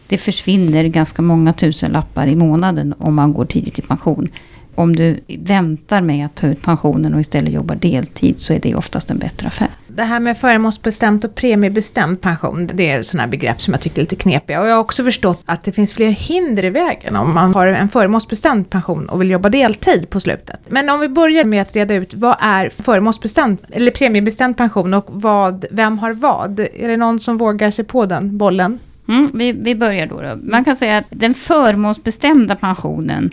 det 0.07 0.17
försvinner 0.17 0.83
ganska 0.83 1.21
många 1.21 1.53
tusen 1.53 1.91
lappar 1.91 2.27
i 2.27 2.35
månaden 2.35 2.93
om 2.97 3.15
man 3.15 3.33
går 3.33 3.45
tidigt 3.45 3.79
i 3.79 3.81
pension 3.81 4.29
om 4.75 4.95
du 4.95 5.19
väntar 5.27 6.01
med 6.01 6.25
att 6.25 6.35
ta 6.35 6.47
ut 6.47 6.61
pensionen 6.61 7.13
och 7.13 7.19
istället 7.19 7.53
jobbar 7.53 7.75
deltid 7.75 8.39
så 8.39 8.53
är 8.53 8.59
det 8.59 8.75
oftast 8.75 9.11
en 9.11 9.17
bättre 9.17 9.47
affär. 9.47 9.69
Det 9.87 10.03
här 10.03 10.19
med 10.19 10.37
förmånsbestämt 10.37 11.23
och 11.23 11.35
premiebestämd 11.35 12.21
pension, 12.21 12.69
det 12.73 12.91
är 12.91 13.03
sådana 13.03 13.27
begrepp 13.27 13.61
som 13.61 13.73
jag 13.73 13.81
tycker 13.81 13.97
är 13.97 14.01
lite 14.01 14.15
knepiga. 14.15 14.61
Och 14.61 14.67
jag 14.67 14.73
har 14.73 14.79
också 14.79 15.03
förstått 15.03 15.41
att 15.45 15.63
det 15.63 15.71
finns 15.71 15.93
fler 15.93 16.09
hinder 16.09 16.65
i 16.65 16.69
vägen 16.69 17.15
om 17.15 17.33
man 17.33 17.53
har 17.53 17.67
en 17.67 17.89
förmånsbestämd 17.89 18.69
pension 18.69 19.09
och 19.09 19.21
vill 19.21 19.29
jobba 19.29 19.49
deltid 19.49 20.09
på 20.09 20.19
slutet. 20.19 20.59
Men 20.67 20.89
om 20.89 20.99
vi 20.99 21.09
börjar 21.09 21.43
med 21.43 21.61
att 21.61 21.75
reda 21.75 21.95
ut, 21.95 22.13
vad 22.13 22.35
är 22.39 22.69
förmånsbestämd, 22.69 23.57
eller 23.71 23.91
premiebestämd 23.91 24.57
pension 24.57 24.93
och 24.93 25.05
vad, 25.07 25.65
vem 25.71 25.99
har 25.99 26.13
vad? 26.13 26.59
Är 26.59 26.87
det 26.87 26.97
någon 26.97 27.19
som 27.19 27.37
vågar 27.37 27.71
sig 27.71 27.85
på 27.85 28.05
den 28.05 28.37
bollen? 28.37 28.79
Mm, 29.07 29.29
vi, 29.33 29.51
vi 29.51 29.75
börjar 29.75 30.07
då, 30.07 30.21
då. 30.21 30.39
Man 30.43 30.63
kan 30.63 30.75
säga 30.75 30.97
att 30.97 31.05
den 31.09 31.33
förmånsbestämda 31.33 32.55
pensionen 32.55 33.31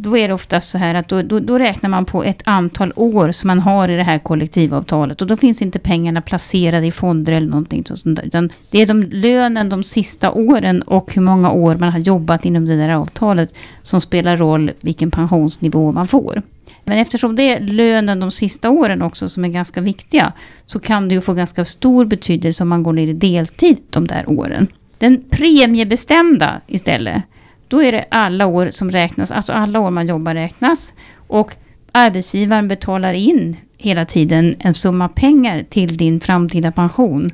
då 0.00 0.16
är 0.16 0.28
det 0.28 0.34
oftast 0.34 0.70
så 0.70 0.78
här 0.78 0.94
att 0.94 1.08
då, 1.08 1.22
då, 1.22 1.40
då, 1.40 1.58
räknar 1.58 1.90
man 1.90 2.04
på 2.04 2.24
ett 2.24 2.42
antal 2.44 2.92
år 2.96 3.30
som 3.30 3.48
man 3.48 3.60
har 3.60 3.88
i 3.88 3.96
det 3.96 4.02
här 4.02 4.18
kollektivavtalet. 4.18 5.20
Och 5.20 5.26
då 5.26 5.36
finns 5.36 5.62
inte 5.62 5.78
pengarna 5.78 6.22
placerade 6.22 6.86
i 6.86 6.90
fonder 6.90 7.32
eller 7.32 7.46
någonting 7.46 7.84
sånt 7.86 8.16
där. 8.16 8.24
Utan 8.24 8.50
det 8.70 8.82
är 8.82 8.86
de 8.86 9.02
lönen 9.02 9.68
de 9.68 9.84
sista 9.84 10.30
åren 10.32 10.82
och 10.82 11.14
hur 11.14 11.22
många 11.22 11.50
år 11.50 11.76
man 11.76 11.92
har 11.92 11.98
jobbat 11.98 12.44
inom 12.44 12.66
det 12.66 12.76
där 12.76 12.88
avtalet 12.88 13.54
som 13.82 14.00
spelar 14.00 14.36
roll 14.36 14.70
vilken 14.80 15.10
pensionsnivå 15.10 15.92
man 15.92 16.06
får. 16.06 16.42
Men 16.84 16.98
eftersom 16.98 17.36
det 17.36 17.52
är 17.52 17.60
lönen 17.60 18.20
de 18.20 18.30
sista 18.30 18.70
åren 18.70 19.02
också 19.02 19.28
som 19.28 19.44
är 19.44 19.48
ganska 19.48 19.80
viktiga 19.80 20.32
så 20.66 20.78
kan 20.78 21.08
det 21.08 21.14
ju 21.14 21.20
få 21.20 21.34
ganska 21.34 21.64
stor 21.64 22.04
betydelse 22.04 22.62
om 22.62 22.68
man 22.68 22.82
går 22.82 22.92
ner 22.92 23.06
i 23.06 23.12
deltid 23.12 23.78
de 23.90 24.06
där 24.06 24.30
åren. 24.30 24.66
Den 24.98 25.22
premiebestämda 25.30 26.60
istället 26.66 27.22
då 27.68 27.82
är 27.82 27.92
det 27.92 28.04
alla 28.10 28.46
år 28.46 28.70
som 28.70 28.90
räknas, 28.90 29.30
alltså 29.30 29.52
alla 29.52 29.80
år 29.80 29.90
man 29.90 30.06
jobbar 30.06 30.34
räknas. 30.34 30.92
Och 31.26 31.54
arbetsgivaren 31.92 32.68
betalar 32.68 33.12
in 33.12 33.56
hela 33.76 34.06
tiden 34.06 34.56
en 34.58 34.74
summa 34.74 35.08
pengar 35.08 35.64
till 35.70 35.96
din 35.96 36.20
framtida 36.20 36.72
pension. 36.72 37.32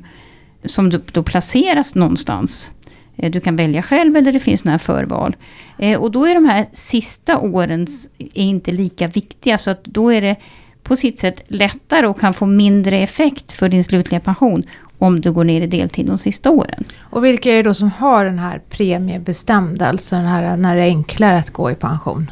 Som 0.65 0.89
då 1.11 1.23
placeras 1.23 1.95
någonstans. 1.95 2.71
Eh, 3.15 3.31
du 3.31 3.39
kan 3.39 3.55
välja 3.55 3.81
själv 3.81 4.17
eller 4.17 4.31
det 4.31 4.39
finns 4.39 4.65
några 4.65 4.79
förval. 4.79 5.35
Eh, 5.77 5.99
och 5.99 6.11
då 6.11 6.25
är 6.25 6.33
de 6.33 6.45
här 6.45 6.65
sista 6.73 7.37
åren 7.39 7.87
inte 8.17 8.71
lika 8.71 9.07
viktiga. 9.07 9.57
Så 9.57 9.71
att 9.71 9.83
då 9.83 10.13
är 10.13 10.21
det 10.21 10.35
på 10.83 10.95
sitt 10.95 11.19
sätt 11.19 11.41
lättare 11.47 12.07
och 12.07 12.19
kan 12.19 12.33
få 12.33 12.45
mindre 12.45 12.99
effekt 12.99 13.51
för 13.51 13.69
din 13.69 13.83
slutliga 13.83 14.19
pension 14.19 14.63
om 14.99 15.21
du 15.21 15.31
går 15.31 15.43
ner 15.43 15.61
i 15.61 15.67
deltid 15.67 16.05
de 16.05 16.17
sista 16.17 16.49
åren. 16.49 16.83
Och 16.99 17.25
vilka 17.25 17.49
är 17.49 17.55
det 17.55 17.63
då 17.63 17.73
som 17.73 17.91
har 17.91 18.25
den 18.25 18.39
här 18.39 18.61
premiebestämda, 18.69 19.87
alltså 19.87 20.15
den 20.15 20.25
här 20.25 20.57
när 20.57 20.75
det 20.75 20.81
är 20.81 20.87
enklare 20.87 21.37
att 21.37 21.49
gå 21.49 21.71
i 21.71 21.75
pension? 21.75 22.31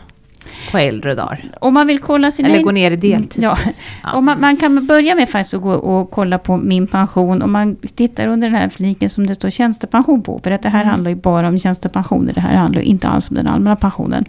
På 0.72 0.78
äldre 0.78 1.16
dagar. 1.16 1.46
Om 1.60 1.74
man 1.74 1.88
vill 1.88 2.00
kolla 2.00 2.32
sin 2.32 2.46
Eller 2.46 2.64
gå 2.64 2.72
ner 2.72 2.92
i 2.92 2.96
deltid. 2.96 3.44
Ja. 3.44 3.58
ja. 4.04 4.22
man, 4.22 4.42
man, 4.42 4.58
kan 4.58 4.88
börja 4.88 5.16
med 5.16 5.30
faktiskt 5.30 5.54
att 5.54 5.62
gå 5.62 5.72
och 5.72 6.12
kolla 6.12 6.40
på 6.40 6.58
min 6.58 6.88
pension. 6.88 7.42
Om 7.42 7.52
man 7.52 7.76
tittar 7.76 8.28
under 8.28 8.50
den 8.50 8.58
här 8.58 8.70
fliken 8.70 9.10
som 9.10 9.28
det 9.28 9.36
står 9.36 9.50
tjänstepension 9.50 10.22
på. 10.22 10.40
För 10.44 10.52
att 10.52 10.62
det 10.62 10.70
här 10.70 10.82
mm. 10.82 10.92
handlar 10.92 11.10
ju 11.10 11.16
bara 11.16 11.48
om 11.48 11.60
tjänstepensioner. 11.60 12.34
Det 12.34 12.42
här 12.42 12.56
handlar 12.56 12.82
inte 12.82 13.08
alls 13.08 13.30
om 13.30 13.36
den 13.36 13.48
allmänna 13.48 13.76
pensionen. 13.76 14.26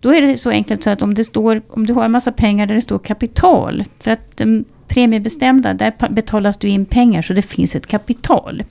Då 0.00 0.14
är 0.14 0.22
det 0.22 0.36
så 0.36 0.50
enkelt 0.50 0.82
så 0.82 0.90
att 0.90 1.02
om 1.02 1.14
det 1.14 1.24
står, 1.24 1.62
om 1.68 1.86
du 1.86 1.92
har 1.92 2.04
en 2.04 2.12
massa 2.12 2.32
pengar 2.32 2.66
där 2.66 2.74
det 2.74 2.82
står 2.82 2.98
kapital. 2.98 3.84
För 4.00 4.10
att 4.10 4.36
den 4.36 4.64
Premiebestämda, 4.88 5.74
där 5.74 6.08
betalas 6.10 6.56
du 6.56 6.68
in 6.68 6.86
pengar 6.86 7.22
så 7.22 7.32
det 7.32 7.42
finns 7.42 7.76
ett 7.76 7.86
kapital. 7.86 8.64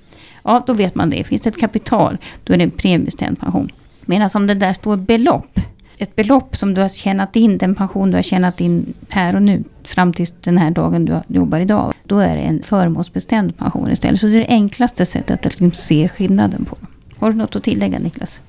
Ja, 0.43 0.63
då 0.67 0.73
vet 0.73 0.95
man 0.95 1.09
det. 1.09 1.23
Finns 1.23 1.41
det 1.41 1.49
ett 1.49 1.59
kapital, 1.59 2.17
då 2.43 2.53
är 2.53 2.57
det 2.57 2.63
en 2.63 2.71
premiebestämd 2.71 3.39
pension. 3.39 3.69
Medan 4.05 4.29
om 4.35 4.47
det 4.47 4.53
där 4.53 4.73
står 4.73 4.97
belopp, 4.97 5.59
ett 5.97 6.15
belopp 6.15 6.55
som 6.55 6.73
du 6.73 6.81
har 6.81 6.89
tjänat 6.89 7.35
in, 7.35 7.57
den 7.57 7.75
pension 7.75 8.11
du 8.11 8.17
har 8.17 8.23
tjänat 8.23 8.61
in 8.61 8.93
här 9.09 9.35
och 9.35 9.41
nu, 9.41 9.63
fram 9.83 10.13
till 10.13 10.25
den 10.41 10.57
här 10.57 10.71
dagen 10.71 11.05
du 11.05 11.21
jobbar 11.27 11.59
idag, 11.59 11.93
då 12.03 12.19
är 12.19 12.35
det 12.35 12.41
en 12.41 12.63
förmånsbestämd 12.63 13.57
pension 13.57 13.91
istället. 13.91 14.19
Så 14.19 14.27
det 14.27 14.35
är 14.35 14.39
det 14.39 14.47
enklaste 14.47 15.05
sättet 15.05 15.45
att 15.45 15.45
liksom 15.45 15.71
se 15.71 16.07
skillnaden 16.07 16.65
på. 16.65 16.77
Har 17.19 17.31
du 17.31 17.37
något 17.37 17.55
att 17.55 17.63
tillägga 17.63 17.99
Niklas? 17.99 18.41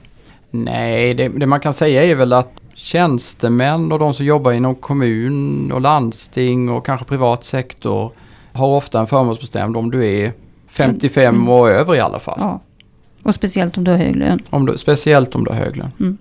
Nej, 0.51 1.15
det, 1.15 1.29
det 1.29 1.47
man 1.47 1.61
kan 1.61 1.73
säga 1.73 2.05
är 2.05 2.15
väl 2.15 2.33
att 2.33 2.61
tjänstemän 2.75 3.93
och 3.93 3.99
de 3.99 4.15
som 4.15 4.27
jobbar 4.27 4.53
inom 4.53 4.75
kommun 4.75 5.73
och 5.73 5.81
landsting 5.81 6.71
och 6.71 6.87
kanske 6.87 7.07
privat 7.07 7.45
sektor 7.45 8.13
har 8.53 8.67
ofta 8.67 9.01
en 9.01 9.07
förmånsbestämd 9.07 9.77
om 9.77 9.91
du 9.91 10.07
är 10.07 10.33
55 10.69 11.35
Mm. 11.35 11.49
och 11.49 11.69
över 11.71 11.95
i 11.97 12.01
alla 12.01 12.19
fall. 12.19 12.37
Ja. 12.41 12.61
Och 13.23 13.35
speciellt 13.35 13.77
om 13.79 13.85
du 13.85 13.91
har 13.91 13.99
hög 13.99 14.17
lön. 14.17 14.41
Om 14.51 14.67
du, 14.67 14.79
speciellt 14.79 15.35
om 15.35 15.45
du 15.45 15.51
har 15.51 15.59
hög 15.59 15.77
lön. 15.77 15.91
Mm. 16.01 16.19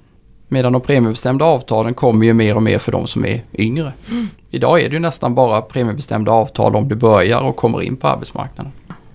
Medan 0.48 0.74
de 0.74 0.82
premiebestämda 0.82 1.46
avtalen 1.46 1.94
kommer 1.94 2.26
ju 2.26 2.34
mer 2.34 2.56
och 2.56 2.64
mer 2.64 2.78
för 2.80 2.92
de 2.92 3.08
som 3.08 3.26
är 3.26 3.44
yngre. 3.54 3.94
Idag 4.50 4.82
är 4.82 4.90
det 4.90 4.94
ju 4.94 5.00
nästan 5.00 5.36
bara 5.36 5.62
premiebestämda 5.62 6.32
avtal 6.32 6.76
om 6.76 6.88
du 6.88 6.96
börjar 6.96 7.42
och 7.42 7.56
kommer 7.56 7.82
in 7.82 7.96
på 7.98 8.08
arbetsmarknaden. 8.08 8.72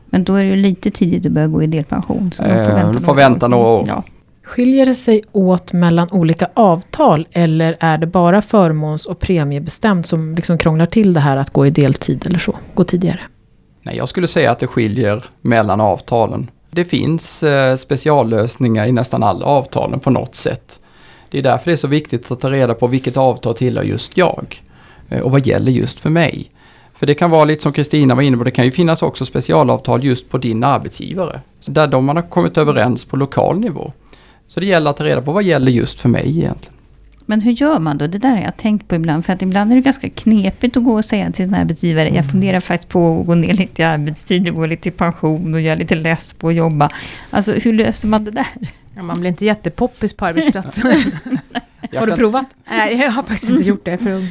Men 0.06 0.24
då 0.24 0.34
är 0.34 0.44
det 0.44 0.50
ju 0.50 0.56
lite 0.56 0.90
tidigt 0.90 1.26
att 1.26 1.32
börja 1.32 1.46
gå 1.46 1.62
i 1.62 1.66
delpension. 1.66 2.30
Så 2.34 2.42
Eh, 2.42 2.64
får 2.66 2.72
vänta, 2.74 3.00
får 3.00 3.14
vänta 3.14 3.48
några 3.48 3.66
år. 3.68 3.84
Ja. 3.88 4.02
Skiljer 4.48 4.86
det 4.86 4.94
sig 4.94 5.22
åt 5.32 5.72
mellan 5.72 6.08
olika 6.12 6.48
avtal 6.54 7.28
eller 7.32 7.76
är 7.80 7.98
det 7.98 8.06
bara 8.06 8.42
förmåns 8.42 9.06
och 9.06 9.18
premiebestämt 9.18 10.06
som 10.06 10.34
liksom 10.34 10.58
krånglar 10.58 10.86
till 10.86 11.12
det 11.12 11.20
här 11.20 11.36
att 11.36 11.50
gå 11.50 11.66
i 11.66 11.70
deltid 11.70 12.26
eller 12.26 12.38
så, 12.38 12.54
gå 12.74 12.84
tidigare? 12.84 13.20
Nej, 13.82 13.96
jag 13.96 14.08
skulle 14.08 14.26
säga 14.26 14.50
att 14.50 14.58
det 14.58 14.66
skiljer 14.66 15.24
mellan 15.40 15.80
avtalen. 15.80 16.50
Det 16.70 16.84
finns 16.84 17.42
eh, 17.42 17.76
speciallösningar 17.76 18.86
i 18.86 18.92
nästan 18.92 19.22
alla 19.22 19.46
avtalen 19.46 20.00
på 20.00 20.10
något 20.10 20.34
sätt. 20.34 20.78
Det 21.30 21.38
är 21.38 21.42
därför 21.42 21.64
det 21.64 21.72
är 21.72 21.76
så 21.76 21.88
viktigt 21.88 22.30
att 22.30 22.40
ta 22.40 22.50
reda 22.50 22.74
på 22.74 22.86
vilket 22.86 23.16
avtal 23.16 23.54
tillhör 23.54 23.84
just 23.84 24.16
jag. 24.16 24.60
Eh, 25.08 25.20
och 25.20 25.30
vad 25.30 25.46
gäller 25.46 25.72
just 25.72 26.00
för 26.00 26.10
mig. 26.10 26.48
För 26.94 27.06
det 27.06 27.14
kan 27.14 27.30
vara 27.30 27.44
lite 27.44 27.62
som 27.62 27.72
Kristina 27.72 28.14
var 28.14 28.22
inne 28.22 28.36
på, 28.36 28.44
det 28.44 28.50
kan 28.50 28.64
ju 28.64 28.70
finnas 28.70 29.02
också 29.02 29.24
specialavtal 29.24 30.04
just 30.04 30.30
på 30.30 30.38
din 30.38 30.64
arbetsgivare. 30.64 31.40
Där 31.66 31.86
de 31.86 32.04
man 32.04 32.16
har 32.16 32.30
kommit 32.30 32.58
överens 32.58 33.04
på 33.04 33.16
lokal 33.16 33.58
nivå. 33.58 33.92
Så 34.48 34.60
det 34.60 34.66
gäller 34.66 34.90
att 34.90 34.96
ta 34.96 35.04
reda 35.04 35.22
på 35.22 35.32
vad 35.32 35.42
gäller 35.42 35.72
just 35.72 36.00
för 36.00 36.08
mig 36.08 36.38
egentligen. 36.38 36.74
Men 37.26 37.40
hur 37.40 37.52
gör 37.52 37.78
man 37.78 37.98
då? 37.98 38.06
Det 38.06 38.18
där 38.18 38.28
har 38.28 38.38
jag 38.38 38.56
tänkt 38.56 38.88
på 38.88 38.94
ibland. 38.94 39.24
För 39.24 39.32
att 39.32 39.42
ibland 39.42 39.70
är 39.72 39.76
det 39.76 39.82
ganska 39.82 40.10
knepigt 40.10 40.76
att 40.76 40.84
gå 40.84 40.94
och 40.94 41.04
säga 41.04 41.32
till 41.32 41.44
sin 41.44 41.54
arbetsgivare. 41.54 42.14
Jag 42.14 42.30
funderar 42.30 42.60
faktiskt 42.60 42.88
på 42.88 43.20
att 43.20 43.26
gå 43.26 43.34
ner 43.34 43.54
lite 43.54 43.82
i 43.82 43.84
arbetstid 43.84 44.48
och 44.48 44.54
gå 44.54 44.66
lite 44.66 44.88
i 44.88 44.92
pension 44.92 45.54
och 45.54 45.60
jag 45.60 45.72
är 45.72 45.76
lite 45.76 45.94
less 45.94 46.32
på 46.32 46.48
att 46.48 46.54
jobba. 46.54 46.90
Alltså 47.30 47.52
hur 47.52 47.72
löser 47.72 48.08
man 48.08 48.24
det 48.24 48.30
där? 48.30 48.46
Ja, 48.96 49.02
man 49.02 49.20
blir 49.20 49.30
inte 49.30 49.44
jättepoppis 49.44 50.14
på 50.14 50.26
arbetsplatsen. 50.26 50.92
Jag 51.90 52.00
Har 52.00 52.06
du 52.06 52.16
provat? 52.16 52.46
Nej, 52.70 53.00
jag 53.00 53.10
har 53.10 53.22
faktiskt 53.22 53.50
inte 53.50 53.62
gjort 53.62 53.84
det. 53.84 53.98
För. 53.98 54.22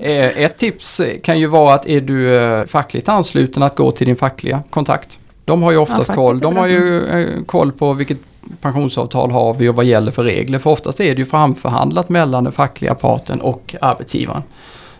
Eh, 0.00 0.42
Ett 0.42 0.58
tips 0.58 1.00
kan 1.22 1.38
ju 1.40 1.46
vara 1.46 1.74
att 1.74 1.88
är 1.88 2.00
du 2.00 2.34
eh, 2.36 2.66
fackligt 2.66 3.08
ansluten 3.08 3.62
att 3.62 3.76
gå 3.76 3.92
till 3.92 4.06
din 4.06 4.16
fackliga 4.16 4.62
kontakt. 4.70 5.18
De 5.44 5.62
har 5.62 5.70
ju 5.70 5.76
oftast 5.76 6.06
facket 6.06 6.14
koll. 6.14 6.38
De 6.38 6.56
har 6.56 6.66
ju 6.66 7.06
eh, 7.06 7.42
koll 7.46 7.72
på 7.72 7.92
vilket 7.92 8.18
pensionsavtal 8.60 9.30
har 9.30 9.54
vi 9.54 9.68
och 9.68 9.74
vad 9.76 9.84
gäller 9.84 10.10
för 10.12 10.22
regler. 10.22 10.58
För 10.58 10.70
oftast 10.70 11.00
är 11.00 11.14
det 11.14 11.18
ju 11.18 11.24
framförhandlat 11.24 12.08
mellan 12.08 12.44
den 12.44 12.52
fackliga 12.52 12.94
parten 12.94 13.40
och 13.40 13.74
arbetsgivaren. 13.80 14.42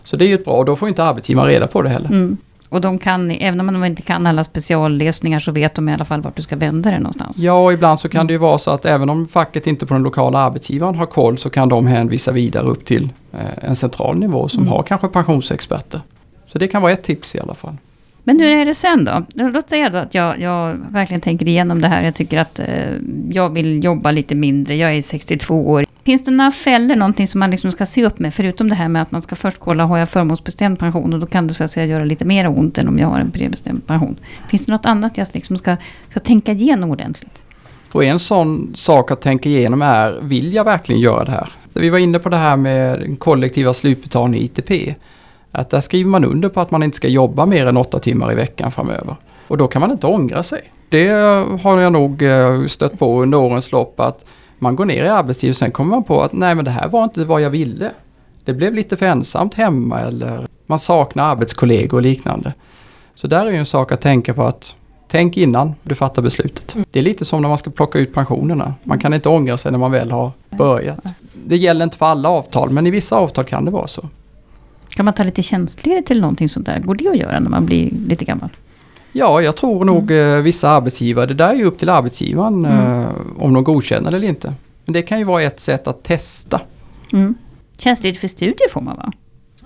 Så 0.03 0.15
det 0.17 0.25
är 0.25 0.27
ju 0.27 0.35
ett 0.35 0.45
bra, 0.45 0.53
och 0.53 0.65
då 0.65 0.75
får 0.75 0.87
inte 0.89 1.03
arbetsgivaren 1.03 1.47
reda 1.49 1.67
på 1.67 1.81
det 1.81 1.89
heller. 1.89 2.09
Mm. 2.09 2.37
Och 2.69 2.81
de 2.81 2.97
kan, 2.99 3.31
även 3.31 3.59
om 3.59 3.67
de 3.67 3.83
inte 3.85 4.01
kan 4.01 4.27
alla 4.27 4.43
speciallösningar 4.43 5.39
så 5.39 5.51
vet 5.51 5.75
de 5.75 5.89
i 5.89 5.93
alla 5.93 6.05
fall 6.05 6.21
vart 6.21 6.35
du 6.35 6.41
ska 6.41 6.55
vända 6.55 6.89
dig 6.89 6.99
någonstans. 6.99 7.37
Ja, 7.39 7.53
och 7.65 7.73
ibland 7.73 7.99
så 7.99 8.09
kan 8.09 8.27
det 8.27 8.33
ju 8.33 8.39
vara 8.39 8.57
så 8.57 8.71
att 8.71 8.85
även 8.85 9.09
om 9.09 9.27
facket 9.27 9.67
inte 9.67 9.85
på 9.85 9.93
den 9.93 10.03
lokala 10.03 10.39
arbetsgivaren 10.39 10.95
har 10.95 11.05
koll 11.05 11.37
så 11.37 11.49
kan 11.49 11.69
de 11.69 11.87
hänvisa 11.87 12.31
vidare 12.31 12.63
upp 12.63 12.85
till 12.85 13.11
eh, 13.33 13.39
en 13.69 13.75
central 13.75 14.19
nivå 14.19 14.49
som 14.49 14.59
Mm. 14.59 14.71
har 14.71 14.83
kanske 14.83 15.07
pensionsexperter. 15.07 16.01
Så 16.47 16.57
det 16.59 16.67
kan 16.67 16.81
vara 16.81 16.91
ett 16.91 17.03
tips 17.03 17.35
i 17.35 17.39
alla 17.39 17.55
fall. 17.55 17.77
Men 18.23 18.39
hur 18.39 18.53
är 18.53 18.65
det 18.65 18.73
sen 18.73 19.05
då? 19.05 19.25
Låt 19.33 19.69
säga 19.69 19.89
då 19.89 19.97
att 19.97 20.15
jag, 20.15 20.39
jag 20.39 20.73
verkligen 20.89 21.21
tänker 21.21 21.47
igenom 21.47 21.81
det 21.81 21.87
här. 21.87 22.03
Jag 22.03 22.15
tycker 22.15 22.37
att 22.37 22.59
eh, 22.59 22.65
jag 23.31 23.49
vill 23.49 23.83
jobba 23.83 24.11
lite 24.11 24.35
mindre. 24.35 24.75
Jag 24.75 24.95
är 24.95 25.01
62 25.01 25.67
år. 25.67 25.85
Finns 26.03 26.23
det 26.23 26.31
några 26.31 26.51
fällor, 26.51 26.95
någonting 26.95 27.27
som 27.27 27.39
man 27.39 27.51
liksom 27.51 27.71
ska 27.71 27.85
se 27.85 28.05
upp 28.05 28.19
med? 28.19 28.33
Förutom 28.33 28.69
det 28.69 28.75
här 28.75 28.87
med 28.87 29.01
att 29.01 29.11
man 29.11 29.21
ska 29.21 29.35
först 29.35 29.59
kolla, 29.59 29.85
har 29.85 29.97
jag 29.97 30.09
förmånsbestämd 30.09 30.79
pension? 30.79 31.13
Och 31.13 31.19
då 31.19 31.25
kan 31.25 31.47
det 31.47 31.53
så 31.53 31.63
att 31.63 31.71
säga 31.71 31.85
göra 31.85 32.03
lite 32.03 32.25
mer 32.25 32.47
ont 32.47 32.77
än 32.77 32.87
om 32.87 32.99
jag 32.99 33.07
har 33.07 33.19
en 33.19 33.31
prebestämd 33.31 33.87
pension. 33.87 34.15
Finns 34.49 34.65
det 34.65 34.71
något 34.71 34.85
annat 34.85 35.17
jag 35.17 35.27
liksom 35.33 35.57
ska, 35.57 35.75
ska 36.09 36.19
tänka 36.19 36.51
igenom 36.51 36.91
ordentligt? 36.91 37.43
Och 37.91 38.03
en 38.03 38.19
sån 38.19 38.71
sak 38.75 39.11
att 39.11 39.21
tänka 39.21 39.49
igenom 39.49 39.81
är, 39.81 40.19
vill 40.21 40.53
jag 40.53 40.63
verkligen 40.63 41.01
göra 41.01 41.25
det 41.25 41.31
här? 41.31 41.49
Vi 41.73 41.89
var 41.89 41.97
inne 41.97 42.19
på 42.19 42.29
det 42.29 42.37
här 42.37 42.55
med 42.55 42.99
den 42.99 43.15
kollektiva 43.15 43.73
slutbetalning 43.73 44.41
i 44.41 44.43
ITP. 44.43 44.95
Att 45.55 45.69
där 45.69 45.81
skriver 45.81 46.09
man 46.09 46.25
under 46.25 46.49
på 46.49 46.61
att 46.61 46.71
man 46.71 46.83
inte 46.83 46.97
ska 46.97 47.07
jobba 47.07 47.45
mer 47.45 47.67
än 47.67 47.77
åtta 47.77 47.99
timmar 47.99 48.31
i 48.31 48.35
veckan 48.35 48.71
framöver. 48.71 49.15
Och 49.47 49.57
då 49.57 49.67
kan 49.67 49.79
man 49.79 49.91
inte 49.91 50.07
ångra 50.07 50.43
sig. 50.43 50.71
Det 50.89 51.07
har 51.61 51.79
jag 51.79 51.93
nog 51.93 52.21
eh, 52.21 52.65
stött 52.65 52.99
på 52.99 53.21
under 53.21 53.37
årens 53.37 53.71
lopp 53.71 53.99
att 53.99 54.25
man 54.59 54.75
går 54.75 54.85
ner 54.85 55.03
i 55.03 55.09
arbetstid 55.09 55.49
och 55.49 55.55
sen 55.55 55.71
kommer 55.71 55.89
man 55.89 56.03
på 56.03 56.21
att 56.21 56.33
nej 56.33 56.55
men 56.55 56.65
det 56.65 56.71
här 56.71 56.87
var 56.87 57.03
inte 57.03 57.25
vad 57.25 57.41
jag 57.41 57.49
ville. 57.49 57.91
Det 58.45 58.53
blev 58.53 58.73
lite 58.73 58.97
för 58.97 59.05
ensamt 59.05 59.53
hemma 59.53 59.99
eller 59.99 60.47
man 60.65 60.79
saknar 60.79 61.29
arbetskollegor 61.29 61.97
och 61.97 62.01
liknande. 62.01 62.53
Så 63.15 63.27
där 63.27 63.45
är 63.45 63.51
ju 63.51 63.57
en 63.57 63.65
sak 63.65 63.91
att 63.91 64.01
tänka 64.01 64.33
på 64.33 64.43
att 64.43 64.75
tänk 65.07 65.37
innan 65.37 65.75
du 65.83 65.95
fattar 65.95 66.21
beslutet. 66.21 66.75
Det 66.91 66.99
är 66.99 67.03
lite 67.03 67.25
som 67.25 67.41
när 67.41 67.49
man 67.49 67.57
ska 67.57 67.69
plocka 67.69 67.99
ut 67.99 68.13
pensionerna. 68.13 68.73
Man 68.83 68.99
kan 68.99 69.13
inte 69.13 69.29
ångra 69.29 69.57
sig 69.57 69.71
när 69.71 69.79
man 69.79 69.91
väl 69.91 70.11
har 70.11 70.31
börjat. 70.49 70.99
Det 71.45 71.57
gäller 71.57 71.83
inte 71.83 71.97
för 71.97 72.05
alla 72.05 72.29
avtal 72.29 72.69
men 72.69 72.87
i 72.87 72.91
vissa 72.91 73.15
avtal 73.15 73.45
kan 73.45 73.65
det 73.65 73.71
vara 73.71 73.87
så. 73.87 74.09
Kan 74.95 75.05
man 75.05 75.13
ta 75.13 75.23
lite 75.23 75.41
tjänstledigt 75.41 76.07
till 76.07 76.21
någonting 76.21 76.49
sånt 76.49 76.65
där? 76.65 76.79
Går 76.79 76.95
det 76.95 77.07
att 77.09 77.17
göra 77.17 77.39
när 77.39 77.49
man 77.49 77.65
blir 77.65 77.91
lite 78.07 78.25
gammal? 78.25 78.49
Ja, 79.11 79.41
jag 79.41 79.55
tror 79.55 79.85
nog 79.85 80.11
eh, 80.11 80.37
vissa 80.41 80.69
arbetsgivare, 80.69 81.25
det 81.25 81.33
där 81.33 81.49
är 81.49 81.55
ju 81.55 81.65
upp 81.65 81.79
till 81.79 81.89
arbetsgivaren 81.89 82.65
Mm. 82.65 83.01
eh, 83.01 83.07
om 83.39 83.53
de 83.53 83.63
godkänner 83.63 84.11
det 84.11 84.17
eller 84.17 84.27
inte. 84.27 84.53
Men 84.85 84.93
det 84.93 85.01
kan 85.01 85.19
ju 85.19 85.25
vara 85.25 85.41
ett 85.41 85.59
sätt 85.59 85.87
att 85.87 86.03
testa. 86.03 86.61
Mm. 87.13 87.35
Tjänstledigt 87.77 88.19
för 88.21 88.27
studier 88.27 88.69
får 88.71 88.81
man 88.81 88.95
va? 88.97 89.11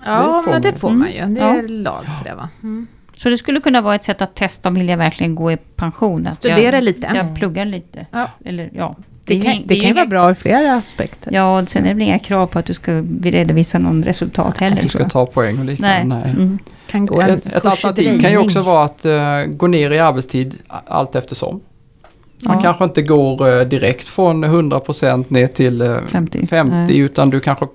Ja, 0.04 0.42
får 0.44 0.50
men 0.52 0.62
det 0.62 0.70
man. 0.70 0.78
får 0.80 0.90
man 0.90 1.08
ju. 1.12 1.34
Det 1.34 1.40
är 1.40 1.56
Ja. 1.56 1.68
lag 1.68 2.04
för 2.04 2.28
det 2.30 2.34
va? 2.34 2.48
Mm. 2.62 2.86
Så 3.16 3.28
det 3.28 3.38
skulle 3.38 3.60
kunna 3.60 3.80
vara 3.80 3.94
ett 3.94 4.04
sätt 4.04 4.22
att 4.22 4.34
testa, 4.34 4.70
vill 4.70 4.88
jag 4.88 4.96
verkligen 4.98 5.34
gå 5.34 5.52
i 5.52 5.56
pension? 5.56 6.26
Att 6.26 6.34
Studera 6.34 6.76
jag, 6.76 6.84
lite. 6.84 7.12
Jag 7.14 7.36
pluggar 7.38 7.64
lite. 7.64 8.06
Ja. 8.12 8.30
Eller, 8.44 8.70
ja. 8.74 8.96
Det, 9.28 9.40
kan, 9.40 9.62
det 9.66 9.74
kan 9.80 9.88
ju 9.88 9.94
vara 9.94 10.06
bra 10.06 10.30
ur 10.30 10.34
flera 10.34 10.74
aspekter. 10.74 11.32
Ja, 11.32 11.60
och 11.60 11.68
sen 11.68 11.84
är 11.84 11.88
det 11.88 11.94
väl 11.94 12.02
inga 12.02 12.18
krav 12.18 12.46
på 12.46 12.58
att 12.58 12.66
du 12.66 12.74
ska 12.74 12.92
redovisa 13.22 13.78
någon 13.78 14.04
resultat 14.04 14.58
heller. 14.58 14.82
Du 14.82 14.88
tror 14.88 15.00
ska 15.00 15.10
ta 15.10 15.26
poäng 15.26 15.58
och 15.58 15.64
liknande. 15.64 16.14
Nej. 16.14 16.22
Nej. 16.24 16.30
Mm. 16.30 16.58
Kan 16.90 17.06
gå 17.06 17.20
en 17.20 17.30
Ett, 17.30 17.46
ett 17.46 17.66
alternativ 17.66 18.20
kan 18.22 18.30
ju 18.30 18.38
också 18.38 18.62
vara 18.62 18.84
att 18.84 19.04
eh, 19.04 19.42
gå 19.46 19.66
ner 19.66 19.90
i 19.90 19.98
arbetstid 19.98 20.54
allt 20.86 21.16
eftersom. 21.16 21.60
Man 22.40 22.56
Ja. 22.56 22.62
kanske 22.62 22.84
inte 22.84 23.02
går 23.02 23.58
eh, 23.58 23.64
direkt 23.64 24.08
från 24.08 24.44
100% 24.44 25.24
ner 25.28 25.46
till 25.46 25.80
eh, 25.80 25.96
50. 26.08 26.46
50 26.46 26.76
Nej. 26.76 26.98
utan 26.98 27.30
du 27.30 27.40
kanske 27.40 27.66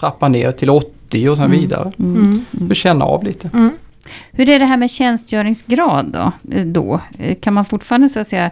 trappar 0.00 0.28
ner 0.28 0.52
till 0.52 0.70
80 0.70 1.28
och 1.28 1.36
sen 1.36 1.46
Mm. 1.46 1.60
vidare. 1.60 1.92
Mm. 1.98 2.16
Mm. 2.16 2.44
Du 2.50 2.74
känner 2.74 3.04
av 3.04 3.24
lite. 3.24 3.50
Mm. 3.54 3.70
Hur 4.32 4.48
är 4.48 4.58
det 4.58 4.64
här 4.64 4.76
med 4.76 4.90
tjänstgöringsgrad 4.90 6.06
då? 6.06 6.32
Eh, 6.56 6.64
då? 6.64 7.00
Kan 7.40 7.54
man 7.54 7.64
fortfarande 7.64 8.08
så 8.08 8.20
att 8.20 8.26
säga, 8.26 8.50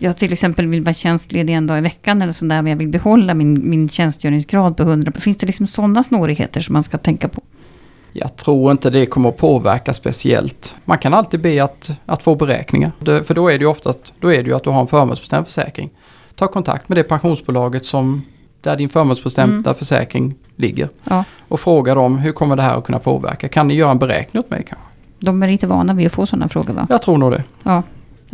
jag 0.00 0.16
till 0.16 0.32
exempel 0.32 0.66
vill 0.66 0.82
vara 0.82 0.92
tjänstledig 0.92 1.54
en 1.54 1.66
dag 1.66 1.78
i 1.78 1.80
veckan 1.80 2.22
eller 2.22 2.32
sådär, 2.32 2.62
men 2.62 2.70
jag 2.70 2.76
vill 2.76 2.88
behålla 2.88 3.34
min, 3.34 3.70
min 3.70 3.88
tjänstgöringsgrad 3.88 4.76
på 4.76 4.82
100. 4.82 5.12
Finns 5.12 5.36
det 5.36 5.46
liksom 5.46 5.66
sådana 5.66 6.04
snårigheter 6.04 6.60
som 6.60 6.72
man 6.72 6.82
ska 6.82 6.98
tänka 6.98 7.28
på? 7.28 7.40
Jag 8.12 8.36
tror 8.36 8.70
inte 8.70 8.90
det 8.90 9.06
kommer 9.06 9.28
att 9.28 9.36
påverka 9.36 9.92
speciellt. 9.92 10.76
Man 10.84 10.98
kan 10.98 11.14
alltid 11.14 11.40
be 11.40 11.64
att, 11.64 11.90
att 12.06 12.22
få 12.22 12.34
beräkningar. 12.34 12.92
Det, 12.98 13.24
för 13.24 13.34
då 13.34 13.48
är 13.48 13.58
det 13.58 13.62
ju 13.62 13.66
oftast 13.66 14.14
då 14.20 14.32
är 14.32 14.42
det 14.42 14.48
ju 14.48 14.56
att 14.56 14.64
du 14.64 14.70
har 14.70 14.80
en 14.80 14.86
förmånsbestämd 14.86 15.46
försäkring. 15.46 15.90
Ta 16.34 16.48
kontakt 16.48 16.88
med 16.88 16.98
det 16.98 17.02
pensionsbolaget 17.02 17.86
som 17.86 18.22
där 18.60 18.76
din 18.76 18.88
förmånsbestämda 18.88 19.74
försäkring 19.74 20.34
ligger. 20.56 20.88
Ja. 21.04 21.24
Och 21.48 21.60
fråga 21.60 21.94
dem 21.94 22.18
hur 22.18 22.32
kommer 22.32 22.56
det 22.56 22.62
här 22.62 22.78
att 22.78 22.84
kunna 22.84 22.98
påverka? 22.98 23.48
Kan 23.48 23.68
ni 23.68 23.74
göra 23.74 23.90
en 23.90 23.98
beräkning 23.98 24.40
åt 24.40 24.50
mig 24.50 24.64
kanske? 24.68 24.86
De 25.18 25.42
är 25.42 25.48
lite 25.48 25.66
vana 25.66 25.94
vid 25.94 26.06
att 26.06 26.12
få 26.12 26.26
sådana 26.26 26.48
frågor 26.48 26.74
va? 26.74 26.86
Jag 26.90 27.02
tror 27.02 27.18
nog 27.18 27.30
det. 27.30 27.44
Ja. 27.62 27.82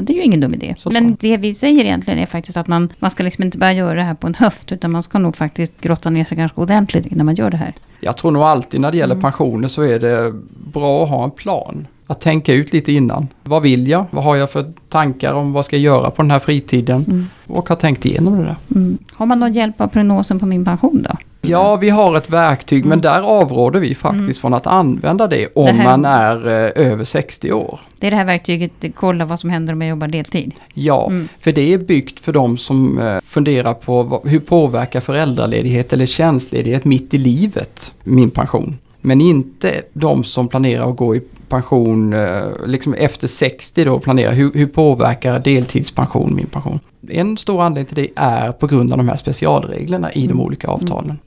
Ja, 0.00 0.04
det 0.06 0.12
är 0.12 0.16
ju 0.16 0.22
ingen 0.22 0.40
dum 0.40 0.54
idé. 0.54 0.74
Så 0.78 0.90
Men 0.90 1.04
sant. 1.08 1.20
det 1.20 1.36
vi 1.36 1.54
säger 1.54 1.84
egentligen 1.84 2.18
är 2.20 2.26
faktiskt 2.26 2.56
att 2.56 2.66
man, 2.66 2.92
man 2.98 3.10
ska 3.10 3.22
liksom 3.24 3.44
inte 3.44 3.58
börja 3.58 3.72
göra 3.72 3.94
det 3.94 4.02
här 4.02 4.14
på 4.14 4.26
en 4.26 4.34
höft. 4.34 4.72
Utan 4.72 4.90
man 4.90 5.02
ska 5.02 5.18
nog 5.18 5.36
faktiskt 5.36 5.80
grotta 5.80 6.10
ner 6.10 6.24
sig 6.24 6.36
ganska 6.36 6.60
ordentligt 6.60 7.06
innan 7.06 7.26
man 7.26 7.34
gör 7.34 7.50
det 7.50 7.56
här. 7.56 7.72
Jag 8.00 8.16
tror 8.16 8.30
nog 8.30 8.42
alltid 8.42 8.80
när 8.80 8.90
det 8.92 8.98
gäller 8.98 9.14
Mm. 9.14 9.22
pensioner 9.22 9.68
så 9.68 9.82
är 9.82 9.98
det 9.98 10.32
bra 10.72 11.02
att 11.04 11.10
ha 11.10 11.24
en 11.24 11.30
plan. 11.30 11.86
Att 12.06 12.20
tänka 12.20 12.54
ut 12.54 12.72
lite 12.72 12.92
innan. 12.92 13.28
Vad 13.42 13.62
vill 13.62 13.88
jag? 13.88 14.04
Vad 14.10 14.24
har 14.24 14.36
jag 14.36 14.50
för 14.50 14.72
tankar 14.88 15.32
om 15.32 15.52
vad 15.52 15.64
ska 15.64 15.76
jag 15.76 15.82
göra 15.82 16.10
på 16.10 16.22
den 16.22 16.30
här 16.30 16.38
fritiden? 16.38 17.04
Mm. 17.08 17.26
Och 17.46 17.68
ha 17.68 17.76
tänkt 17.76 18.04
igenom 18.06 18.38
det 18.38 18.44
där. 18.44 18.56
Mm. 18.76 18.98
Har 19.12 19.26
man 19.26 19.40
någon 19.40 19.52
hjälp 19.52 19.80
av 19.80 19.88
prognosen 19.88 20.38
på 20.38 20.46
min 20.46 20.64
pension 20.64 21.06
då? 21.10 21.16
Ja, 21.42 21.76
vi 21.76 21.88
har 21.90 22.16
ett 22.16 22.30
verktyg 22.30 22.84
men 22.84 23.00
där 23.00 23.20
avråder 23.22 23.80
vi 23.80 23.94
faktiskt 23.94 24.40
från 24.40 24.54
att 24.54 24.66
använda 24.66 25.26
det 25.26 25.48
om 25.54 25.64
Det 25.66 25.72
här- 25.72 25.84
man 25.84 26.04
är 26.04 26.36
eh, 26.76 26.86
över 26.86 27.04
60 27.04 27.52
år. 27.52 27.80
Det 28.00 28.06
är 28.06 28.10
det 28.10 28.16
här 28.16 28.24
verktyget, 28.24 28.70
kolla 28.94 29.24
vad 29.24 29.40
som 29.40 29.50
händer 29.50 29.72
om 29.72 29.82
jag 29.82 29.88
jobbar 29.90 30.08
deltid. 30.08 30.54
Ja, 30.74 31.06
Mm. 31.10 31.28
för 31.40 31.52
det 31.52 31.72
är 31.74 31.78
byggt 31.78 32.20
för 32.20 32.32
de 32.32 32.58
som 32.58 32.98
eh, 32.98 33.18
funderar 33.24 33.74
på 33.74 34.02
vad, 34.02 34.26
hur 34.28 34.40
påverkar 34.40 35.00
föräldraledighet 35.00 35.92
eller 35.92 36.06
tjänstledighet 36.06 36.84
mitt 36.84 37.14
i 37.14 37.18
livet 37.18 37.94
min 38.04 38.30
pension. 38.30 38.76
Men 39.00 39.20
inte 39.20 39.82
de 39.92 40.24
som 40.24 40.48
planerar 40.48 40.90
att 40.90 40.96
gå 40.96 41.16
i 41.16 41.20
pension 41.48 42.12
eh, 42.12 42.42
liksom 42.66 42.94
efter 42.94 43.26
60 43.28 43.84
då 43.84 43.94
och 43.94 44.02
planerar 44.02 44.32
hur, 44.32 44.52
hur 44.54 44.66
påverkar 44.66 45.38
deltidspension 45.38 46.34
min 46.36 46.46
pension. 46.46 46.80
En 47.08 47.36
stor 47.36 47.62
anledning 47.62 47.94
till 47.94 48.04
det 48.04 48.08
är 48.20 48.52
på 48.52 48.66
grund 48.66 48.92
av 48.92 48.98
de 48.98 49.08
här 49.08 49.16
specialreglerna 49.16 50.12
i 50.12 50.26
de 50.26 50.40
olika 50.40 50.68
avtalen. 50.68 51.18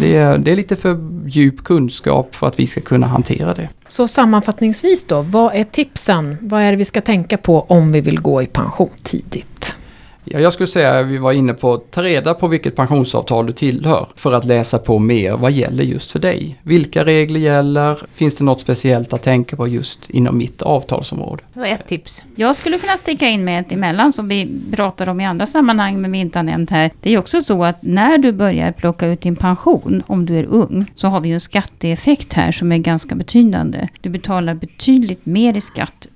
Det 0.00 0.16
är, 0.16 0.38
det 0.38 0.52
är 0.52 0.56
lite 0.56 0.76
för 0.76 0.98
djup 1.26 1.64
kunskap 1.64 2.34
för 2.34 2.46
att 2.46 2.58
vi 2.58 2.66
ska 2.66 2.80
kunna 2.80 3.06
hantera 3.06 3.54
det. 3.54 3.68
Så 3.88 4.08
sammanfattningsvis 4.08 5.04
då, 5.04 5.22
vad 5.22 5.54
är 5.54 5.64
tipsen? 5.64 6.36
Vad 6.40 6.62
är 6.62 6.70
det 6.70 6.76
vi 6.76 6.84
ska 6.84 7.00
tänka 7.00 7.38
på 7.38 7.60
om 7.60 7.92
vi 7.92 8.00
vill 8.00 8.20
gå 8.20 8.42
i 8.42 8.46
pension 8.46 8.90
tidigt? 9.02 9.77
Ja, 10.30 10.40
jag 10.40 10.52
skulle 10.52 10.66
säga 10.66 10.98
att 10.98 11.06
vi 11.06 11.18
var 11.18 11.32
inne 11.32 11.54
på 11.54 11.74
att 11.74 11.90
ta 11.90 12.02
reda 12.02 12.34
på 12.34 12.48
vilket 12.48 12.76
pensionsavtal 12.76 13.46
du 13.46 13.52
tillhör 13.52 14.06
för 14.16 14.32
att 14.32 14.44
läsa 14.44 14.78
på 14.78 14.98
mer 14.98 15.36
vad 15.36 15.52
gäller 15.52 15.84
just 15.84 16.10
för 16.10 16.18
dig. 16.18 16.60
Vilka 16.62 17.04
regler 17.04 17.40
gäller? 17.40 17.98
Finns 18.14 18.36
det 18.36 18.44
något 18.44 18.60
speciellt 18.60 19.12
att 19.12 19.22
tänka 19.22 19.56
på 19.56 19.68
just 19.68 20.10
inom 20.10 20.38
mitt 20.38 20.62
avtalsområde? 20.62 21.42
Det 21.54 21.60
var 21.60 21.66
ett 21.66 21.86
tips. 21.86 22.24
Jag 22.34 22.56
skulle 22.56 22.78
kunna 22.78 22.96
sticka 22.96 23.28
in 23.28 23.44
med 23.44 23.60
ett 23.60 23.72
emellan 23.72 24.12
som 24.12 24.28
vi 24.28 24.48
pratar 24.72 25.08
om 25.08 25.20
i 25.20 25.26
andra 25.26 25.46
sammanhang 25.46 26.00
men 26.00 26.12
vi 26.12 26.18
inte 26.18 26.38
har 26.38 26.44
nämnt 26.44 26.70
här. 26.70 26.90
Det 27.00 27.14
är 27.14 27.18
också 27.18 27.40
så 27.40 27.64
att 27.64 27.82
när 27.82 28.18
du 28.18 28.32
börjar 28.32 28.72
plocka 28.72 29.06
ut 29.06 29.20
din 29.20 29.36
pension, 29.36 30.02
om 30.06 30.26
du 30.26 30.38
är 30.38 30.44
ung, 30.44 30.92
så 30.94 31.08
har 31.08 31.20
vi 31.20 31.28
ju 31.28 31.34
en 31.34 31.40
skatteeffekt 31.40 32.32
här 32.32 32.52
som 32.52 32.72
är 32.72 32.78
ganska 32.78 33.14
betydande. 33.14 33.88
Du 34.00 34.10
betalar 34.10 34.54
betydligt 34.54 35.26
mer 35.26 35.56
i 35.56 35.60
skatt, 35.60 36.08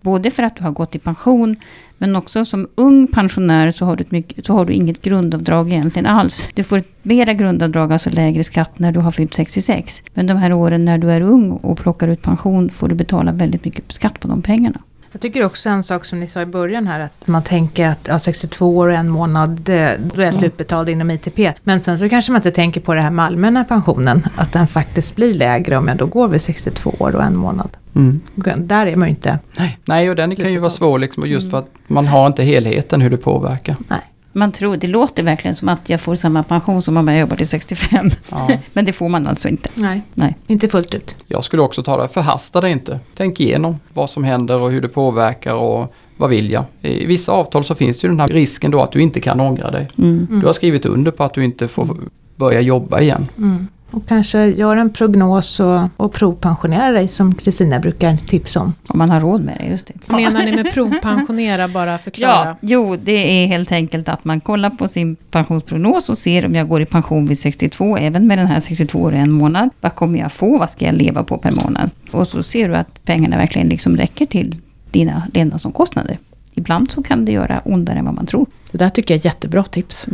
både 0.00 0.30
för 0.30 0.42
att 0.42 0.56
du 0.56 0.62
har 0.62 0.70
gått 0.70 0.94
i 0.94 0.98
pension 0.98 1.56
men 2.02 2.16
också 2.16 2.44
som 2.44 2.68
ung 2.74 3.06
pensionär 3.06 3.70
så 3.70 3.84
har, 3.84 3.96
du 3.96 4.04
mycket, 4.08 4.46
så 4.46 4.52
har 4.52 4.64
du 4.64 4.72
inget 4.72 5.02
grundavdrag 5.02 5.72
egentligen 5.72 6.06
alls. 6.06 6.48
Du 6.54 6.62
får 6.62 6.78
ett 6.78 6.88
mera 7.02 7.32
grundavdrag, 7.32 7.92
alltså 7.92 8.10
lägre 8.10 8.44
skatt 8.44 8.78
när 8.78 8.92
du 8.92 9.00
har 9.00 9.10
fyllt 9.10 9.34
66. 9.34 10.02
Men 10.14 10.26
de 10.26 10.36
här 10.36 10.52
åren 10.52 10.84
när 10.84 10.98
du 10.98 11.10
är 11.10 11.20
ung 11.20 11.50
och 11.50 11.78
plockar 11.78 12.08
ut 12.08 12.22
pension 12.22 12.70
får 12.70 12.88
du 12.88 12.94
betala 12.94 13.32
väldigt 13.32 13.64
mycket 13.64 13.92
skatt 13.92 14.20
på 14.20 14.28
de 14.28 14.42
pengarna. 14.42 14.80
Jag 15.12 15.20
tycker 15.20 15.44
också 15.44 15.68
en 15.68 15.82
sak 15.82 16.04
som 16.04 16.20
ni 16.20 16.26
sa 16.26 16.40
i 16.40 16.46
början 16.46 16.86
här, 16.86 17.00
att 17.00 17.26
man 17.26 17.42
tänker 17.42 17.88
att 17.88 18.08
ja, 18.08 18.18
62 18.18 18.76
år 18.76 18.88
och 18.88 18.94
en 18.94 19.08
månad, 19.08 19.50
då 19.50 19.72
är 19.72 20.24
jag 20.24 20.34
slutbetald 20.34 20.88
inom 20.88 21.10
ITP. 21.10 21.38
Men 21.62 21.80
sen 21.80 21.98
så 21.98 22.08
kanske 22.08 22.32
man 22.32 22.38
inte 22.38 22.50
tänker 22.50 22.80
på 22.80 22.94
det 22.94 23.00
här 23.00 23.10
med 23.10 23.24
allmänna 23.24 23.64
pensionen, 23.64 24.26
att 24.36 24.52
den 24.52 24.66
faktiskt 24.66 25.16
blir 25.16 25.34
lägre 25.34 25.76
om 25.76 25.88
jag 25.88 25.96
då 25.96 26.06
går 26.06 26.28
vid 26.28 26.40
62 26.40 26.94
år 26.98 27.16
och 27.16 27.22
en 27.22 27.36
månad. 27.36 27.68
Mm. 27.94 28.20
Där 28.58 28.86
är 28.86 28.96
man 28.96 29.08
ju 29.08 29.10
inte, 29.10 29.38
Nej. 29.58 29.78
Nej, 29.84 30.10
och 30.10 30.16
den 30.16 30.36
kan 30.36 30.52
ju 30.52 30.58
vara 30.58 30.70
svår 30.70 30.98
liksom, 30.98 31.26
just 31.26 31.50
för 31.50 31.58
att 31.58 31.70
man 31.86 32.06
har 32.06 32.26
inte 32.26 32.42
helheten 32.42 33.00
hur 33.00 33.10
det 33.10 33.16
påverkar. 33.16 33.76
nej. 33.88 34.00
Man 34.32 34.52
tror, 34.52 34.76
det 34.76 34.86
låter 34.86 35.22
verkligen 35.22 35.54
som 35.54 35.68
att 35.68 35.88
jag 35.88 36.00
får 36.00 36.14
samma 36.14 36.42
pension 36.42 36.82
som 36.82 36.96
om 36.96 37.08
jag 37.08 37.18
jobbar 37.18 37.36
till 37.36 37.48
65. 37.48 38.10
Ja. 38.30 38.50
Men 38.72 38.84
det 38.84 38.92
får 38.92 39.08
man 39.08 39.26
alltså 39.26 39.48
inte. 39.48 39.68
Nej, 39.74 40.02
Nej. 40.14 40.36
inte 40.46 40.68
fullt 40.68 40.94
ut. 40.94 41.16
Jag 41.26 41.44
skulle 41.44 41.62
också 41.62 41.82
ta 41.82 42.02
det, 42.02 42.08
förhasta 42.08 42.60
det 42.60 42.70
inte. 42.70 43.00
Tänk 43.16 43.40
igenom 43.40 43.78
vad 43.94 44.10
som 44.10 44.24
händer 44.24 44.60
och 44.60 44.70
hur 44.70 44.80
det 44.80 44.88
påverkar 44.88 45.54
och 45.54 45.94
vad 46.16 46.30
vill 46.30 46.50
jag. 46.50 46.64
I 46.80 47.06
vissa 47.06 47.32
avtal 47.32 47.64
så 47.64 47.74
finns 47.74 48.04
ju 48.04 48.08
den 48.08 48.20
här 48.20 48.28
risken 48.28 48.70
då 48.70 48.80
att 48.80 48.92
du 48.92 49.02
inte 49.02 49.20
kan 49.20 49.40
ångra 49.40 49.70
dig. 49.70 49.88
Mm. 49.98 50.40
Du 50.40 50.46
har 50.46 50.52
skrivit 50.52 50.86
under 50.86 51.10
på 51.10 51.24
att 51.24 51.34
du 51.34 51.44
inte 51.44 51.68
får 51.68 51.96
börja 52.36 52.60
jobba 52.60 53.00
igen. 53.00 53.28
Mm. 53.36 53.68
Och 53.92 54.06
kanske 54.06 54.46
gör 54.46 54.76
en 54.76 54.92
prognos 54.92 55.60
och, 55.60 55.80
och 55.96 56.12
provpensionera 56.12 56.92
dig 56.92 57.08
som 57.08 57.34
Kristina 57.34 57.78
brukar 57.80 58.16
tipsa 58.16 58.60
om. 58.60 58.74
Om 58.88 58.98
man 58.98 59.10
har 59.10 59.20
råd 59.20 59.44
med 59.44 59.56
det, 59.58 59.66
just 59.66 59.86
det. 59.86 59.94
Vad 60.06 60.22
menar 60.22 60.44
ni 60.44 60.52
med 60.52 60.72
provpensionera? 60.72 61.68
Bara 61.68 61.98
förklara. 61.98 62.46
Ja, 62.46 62.56
jo, 62.60 62.96
det 62.96 63.42
är 63.42 63.46
helt 63.46 63.72
enkelt 63.72 64.08
att 64.08 64.24
man 64.24 64.40
kollar 64.40 64.70
på 64.70 64.88
sin 64.88 65.16
pensionsprognos 65.16 66.08
och 66.08 66.18
ser 66.18 66.46
om 66.46 66.54
jag 66.54 66.68
går 66.68 66.82
i 66.82 66.86
pension 66.86 67.26
vid 67.26 67.38
62, 67.38 67.96
även 67.96 68.26
med 68.26 68.38
den 68.38 68.46
här 68.46 68.60
62 68.60 68.98
år 68.98 69.12
och 69.12 69.18
en 69.18 69.32
månad. 69.32 69.70
Vad 69.80 69.94
kommer 69.94 70.18
jag 70.18 70.32
få? 70.32 70.58
Vad 70.58 70.70
ska 70.70 70.84
jag 70.84 70.94
leva 70.94 71.24
på 71.24 71.38
per 71.38 71.50
månad? 71.50 71.90
Och 72.10 72.28
så 72.28 72.42
ser 72.42 72.68
du 72.68 72.76
att 72.76 73.04
pengarna 73.04 73.36
verkligen 73.36 73.68
liksom 73.68 73.96
räcker 73.96 74.26
till 74.26 74.54
dina 74.90 75.22
levnadsomkostnader. 75.34 76.18
Ibland 76.54 76.90
så 76.90 77.02
kan 77.02 77.24
det 77.24 77.32
göra 77.32 77.60
ondare 77.64 77.98
än 77.98 78.04
vad 78.04 78.14
man 78.14 78.26
tror. 78.26 78.46
Det 78.70 78.78
där 78.78 78.88
tycker 78.88 79.14
jag 79.14 79.20
är 79.20 79.26
jättebra 79.26 79.62
tips. 79.62 80.06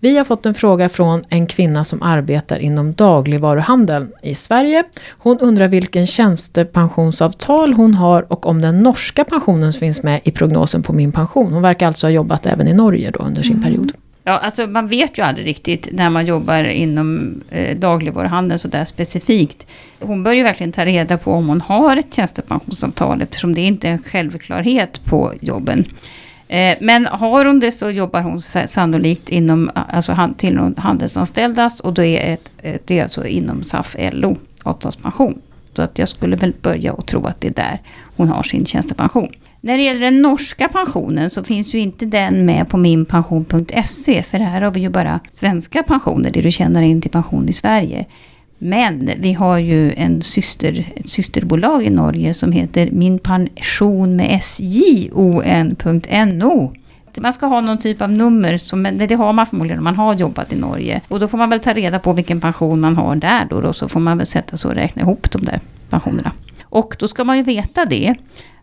Vi 0.00 0.16
har 0.16 0.24
fått 0.24 0.46
en 0.46 0.54
fråga 0.54 0.88
från 0.88 1.24
en 1.28 1.46
kvinna 1.46 1.84
som 1.84 2.02
arbetar 2.02 2.58
inom 2.58 2.92
dagligvaruhandeln 2.92 4.12
i 4.22 4.34
Sverige. 4.34 4.84
Hon 5.08 5.38
undrar 5.38 5.68
vilken 5.68 6.06
tjänstepensionsavtal 6.06 7.72
hon 7.72 7.94
har 7.94 8.32
och 8.32 8.46
om 8.46 8.60
den 8.60 8.82
norska 8.82 9.24
pensionen 9.24 9.72
finns 9.72 10.02
med 10.02 10.20
i 10.24 10.30
prognosen 10.30 10.82
på 10.82 10.92
min 10.92 11.12
pension. 11.12 11.52
Hon 11.52 11.62
verkar 11.62 11.86
alltså 11.86 12.06
ha 12.06 12.10
jobbat 12.10 12.46
även 12.46 12.68
i 12.68 12.74
Norge 12.74 13.10
då 13.10 13.18
under 13.18 13.42
sin 13.42 13.62
period. 13.62 13.92
Ja, 14.24 14.38
alltså 14.38 14.66
man 14.66 14.86
vet 14.86 15.18
ju 15.18 15.22
aldrig 15.22 15.46
riktigt 15.46 15.88
när 15.92 16.10
man 16.10 16.26
jobbar 16.26 16.64
inom 16.64 17.40
eh, 17.50 17.78
dagligvaruhandeln 17.78 18.58
så 18.58 18.68
där 18.68 18.84
specifikt. 18.84 19.66
Hon 20.00 20.22
bör 20.22 20.32
ju 20.32 20.42
verkligen 20.42 20.72
ta 20.72 20.84
reda 20.84 21.18
på 21.18 21.32
om 21.32 21.48
hon 21.48 21.60
har 21.60 21.96
ett 21.96 22.14
tjänstepensionsavtal 22.14 23.22
eftersom 23.22 23.54
det 23.54 23.60
inte 23.60 23.88
är 23.88 23.92
en 23.92 23.98
självklarhet 23.98 25.04
på 25.04 25.32
jobben. 25.40 25.84
Eh, 26.48 26.76
men 26.80 27.06
har 27.06 27.44
hon 27.44 27.60
det 27.60 27.70
så 27.70 27.90
jobbar 27.90 28.22
hon 28.22 28.40
sannolikt 28.66 29.28
inom, 29.28 29.70
alltså 29.74 30.12
han, 30.12 30.34
till 30.34 30.74
handelsanställdas 30.76 31.80
och 31.80 31.92
då 31.92 32.04
är 32.04 32.32
ett, 32.32 32.50
det 32.84 32.98
är 32.98 33.02
alltså 33.02 33.26
inom 33.26 33.62
SAF 33.62 33.96
LO, 34.12 34.36
avtalspension. 34.62 35.38
Så 35.72 35.82
att 35.82 35.98
jag 35.98 36.08
skulle 36.08 36.36
väl 36.36 36.52
börja 36.62 36.92
och 36.92 37.06
tro 37.06 37.26
att 37.26 37.40
det 37.40 37.48
är 37.48 37.52
där 37.52 37.80
hon 38.16 38.28
har 38.28 38.42
sin 38.42 38.66
tjänstepension. 38.66 39.28
När 39.60 39.78
det 39.78 39.84
gäller 39.84 40.00
den 40.00 40.22
norska 40.22 40.68
pensionen 40.68 41.30
så 41.30 41.44
finns 41.44 41.74
ju 41.74 41.78
inte 41.78 42.06
den 42.06 42.46
med 42.46 42.68
på 42.68 42.76
minpension.se. 42.76 44.22
För 44.22 44.38
här 44.38 44.60
har 44.60 44.70
vi 44.70 44.80
ju 44.80 44.88
bara 44.88 45.20
svenska 45.30 45.82
pensioner, 45.82 46.30
det 46.30 46.40
du 46.40 46.50
tjänar 46.50 46.82
in 46.82 47.00
till 47.00 47.10
pension 47.10 47.48
i 47.48 47.52
Sverige. 47.52 48.06
Men 48.58 49.10
vi 49.18 49.32
har 49.32 49.58
ju 49.58 49.92
en 49.92 50.22
syster, 50.22 50.92
ett 50.96 51.08
systerbolag 51.08 51.84
i 51.84 51.90
Norge 51.90 52.34
som 52.34 52.52
heter 52.52 52.90
Min 52.90 53.18
pension 53.18 54.16
med 54.16 54.40
sjon.no. 54.42 55.12
Man 57.20 57.32
ska 57.32 57.46
ha 57.46 57.60
någon 57.60 57.78
typ 57.78 58.02
av 58.02 58.10
nummer, 58.10 58.56
som, 58.56 58.82
det 58.82 59.14
har 59.14 59.32
man 59.32 59.46
förmodligen 59.46 59.78
om 59.78 59.84
man 59.84 59.96
har 59.96 60.14
jobbat 60.14 60.52
i 60.52 60.56
Norge. 60.56 61.00
Och 61.08 61.20
då 61.20 61.28
får 61.28 61.38
man 61.38 61.50
väl 61.50 61.60
ta 61.60 61.72
reda 61.72 61.98
på 61.98 62.12
vilken 62.12 62.40
pension 62.40 62.80
man 62.80 62.96
har 62.96 63.16
där 63.16 63.46
då, 63.50 63.60
då 63.60 63.72
så 63.72 63.88
får 63.88 64.00
man 64.00 64.18
väl 64.18 64.26
sätta 64.26 64.56
sig 64.56 64.68
och 64.68 64.74
räkna 64.74 65.02
ihop 65.02 65.30
de 65.30 65.44
där 65.44 65.60
pensionerna. 65.90 66.32
Och 66.62 66.96
då 66.98 67.08
ska 67.08 67.24
man 67.24 67.36
ju 67.36 67.42
veta 67.42 67.84
det, 67.84 68.14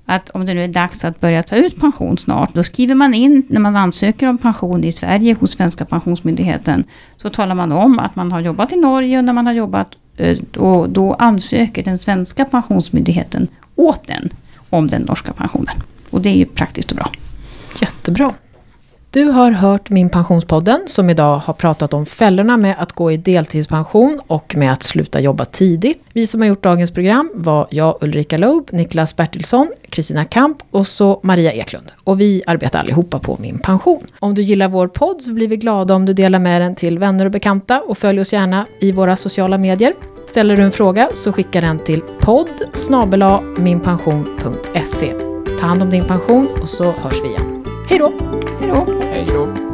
att 0.05 0.29
om 0.29 0.45
det 0.45 0.53
nu 0.53 0.63
är 0.63 0.67
dags 0.67 1.05
att 1.05 1.19
börja 1.19 1.43
ta 1.43 1.55
ut 1.55 1.79
pension 1.79 2.17
snart, 2.17 2.53
då 2.53 2.63
skriver 2.63 2.95
man 2.95 3.13
in 3.13 3.43
när 3.49 3.59
man 3.59 3.75
ansöker 3.75 4.29
om 4.29 4.37
pension 4.37 4.83
i 4.83 4.91
Sverige 4.91 5.35
hos 5.39 5.51
Svenska 5.51 5.85
pensionsmyndigheten, 5.85 6.83
så 7.17 7.29
talar 7.29 7.55
man 7.55 7.71
om 7.71 7.99
att 7.99 8.15
man 8.15 8.31
har 8.31 8.39
jobbat 8.39 8.73
i 8.73 8.75
Norge 8.75 9.17
och 9.17 9.23
när 9.23 9.33
man 9.33 9.45
har 9.45 9.53
jobbat, 9.53 9.87
eh, 10.17 10.37
och 10.57 10.89
då 10.89 11.13
ansöker 11.13 11.83
den 11.83 11.97
svenska 11.97 12.45
pensionsmyndigheten 12.45 13.47
åt 13.75 14.07
den 14.07 14.29
om 14.69 14.87
den 14.87 15.01
norska 15.01 15.33
pensionen. 15.33 15.75
Och 16.09 16.21
det 16.21 16.29
är 16.29 16.37
ju 16.37 16.45
praktiskt 16.45 16.91
och 16.91 16.97
bra. 16.97 17.11
Jättebra. 17.81 18.33
Du 19.15 19.25
har 19.25 19.51
hört 19.51 19.89
Min 19.89 20.09
Pensionspodden 20.09 20.81
som 20.85 21.09
idag 21.09 21.37
har 21.37 21.53
pratat 21.53 21.93
om 21.93 22.05
fällorna 22.05 22.57
med 22.57 22.75
att 22.79 22.91
gå 22.91 23.11
i 23.11 23.17
deltidspension 23.17 24.21
och 24.27 24.55
med 24.55 24.71
att 24.71 24.83
sluta 24.83 25.21
jobba 25.21 25.45
tidigt. 25.45 26.03
Vi 26.13 26.27
som 26.27 26.41
har 26.41 26.47
gjort 26.47 26.63
dagens 26.63 26.91
program 26.91 27.31
var 27.35 27.67
jag 27.69 27.97
Ulrika 28.01 28.37
Loob, 28.37 28.69
Niklas 28.71 29.15
Bertilsson, 29.15 29.71
Kristina 29.89 30.25
Kamp 30.25 30.57
och 30.71 30.87
så 30.87 31.19
Maria 31.23 31.53
Eklund. 31.53 31.91
Och 32.03 32.21
vi 32.21 32.43
arbetar 32.47 32.79
allihopa 32.79 33.19
på 33.19 33.37
Min 33.39 33.59
Pension. 33.59 34.03
Om 34.19 34.35
du 34.35 34.41
gillar 34.41 34.67
vår 34.67 34.87
podd 34.87 35.21
så 35.21 35.33
blir 35.33 35.47
vi 35.47 35.57
glada 35.57 35.95
om 35.95 36.05
du 36.05 36.13
delar 36.13 36.39
med 36.39 36.61
den 36.61 36.75
till 36.75 36.99
vänner 36.99 37.25
och 37.25 37.31
bekanta 37.31 37.81
och 37.81 37.97
följ 37.97 38.19
oss 38.19 38.33
gärna 38.33 38.65
i 38.79 38.91
våra 38.91 39.15
sociala 39.15 39.57
medier. 39.57 39.93
Ställer 40.25 40.57
du 40.57 40.63
en 40.63 40.71
fråga 40.71 41.09
så 41.15 41.31
skicka 41.31 41.61
den 41.61 41.79
till 41.79 42.01
podd 42.19 42.49
minpension.se. 43.57 45.13
Ta 45.59 45.67
hand 45.67 45.83
om 45.83 45.89
din 45.89 46.03
pension 46.03 46.47
och 46.61 46.69
så 46.69 46.83
hörs 46.83 47.23
vi 47.23 47.27
igen. 47.27 47.54
Hej 47.87 47.99
då! 47.99 48.13
Hej 48.59 48.69
då! 48.69 48.87
Hej 49.01 49.27
då! 49.33 49.64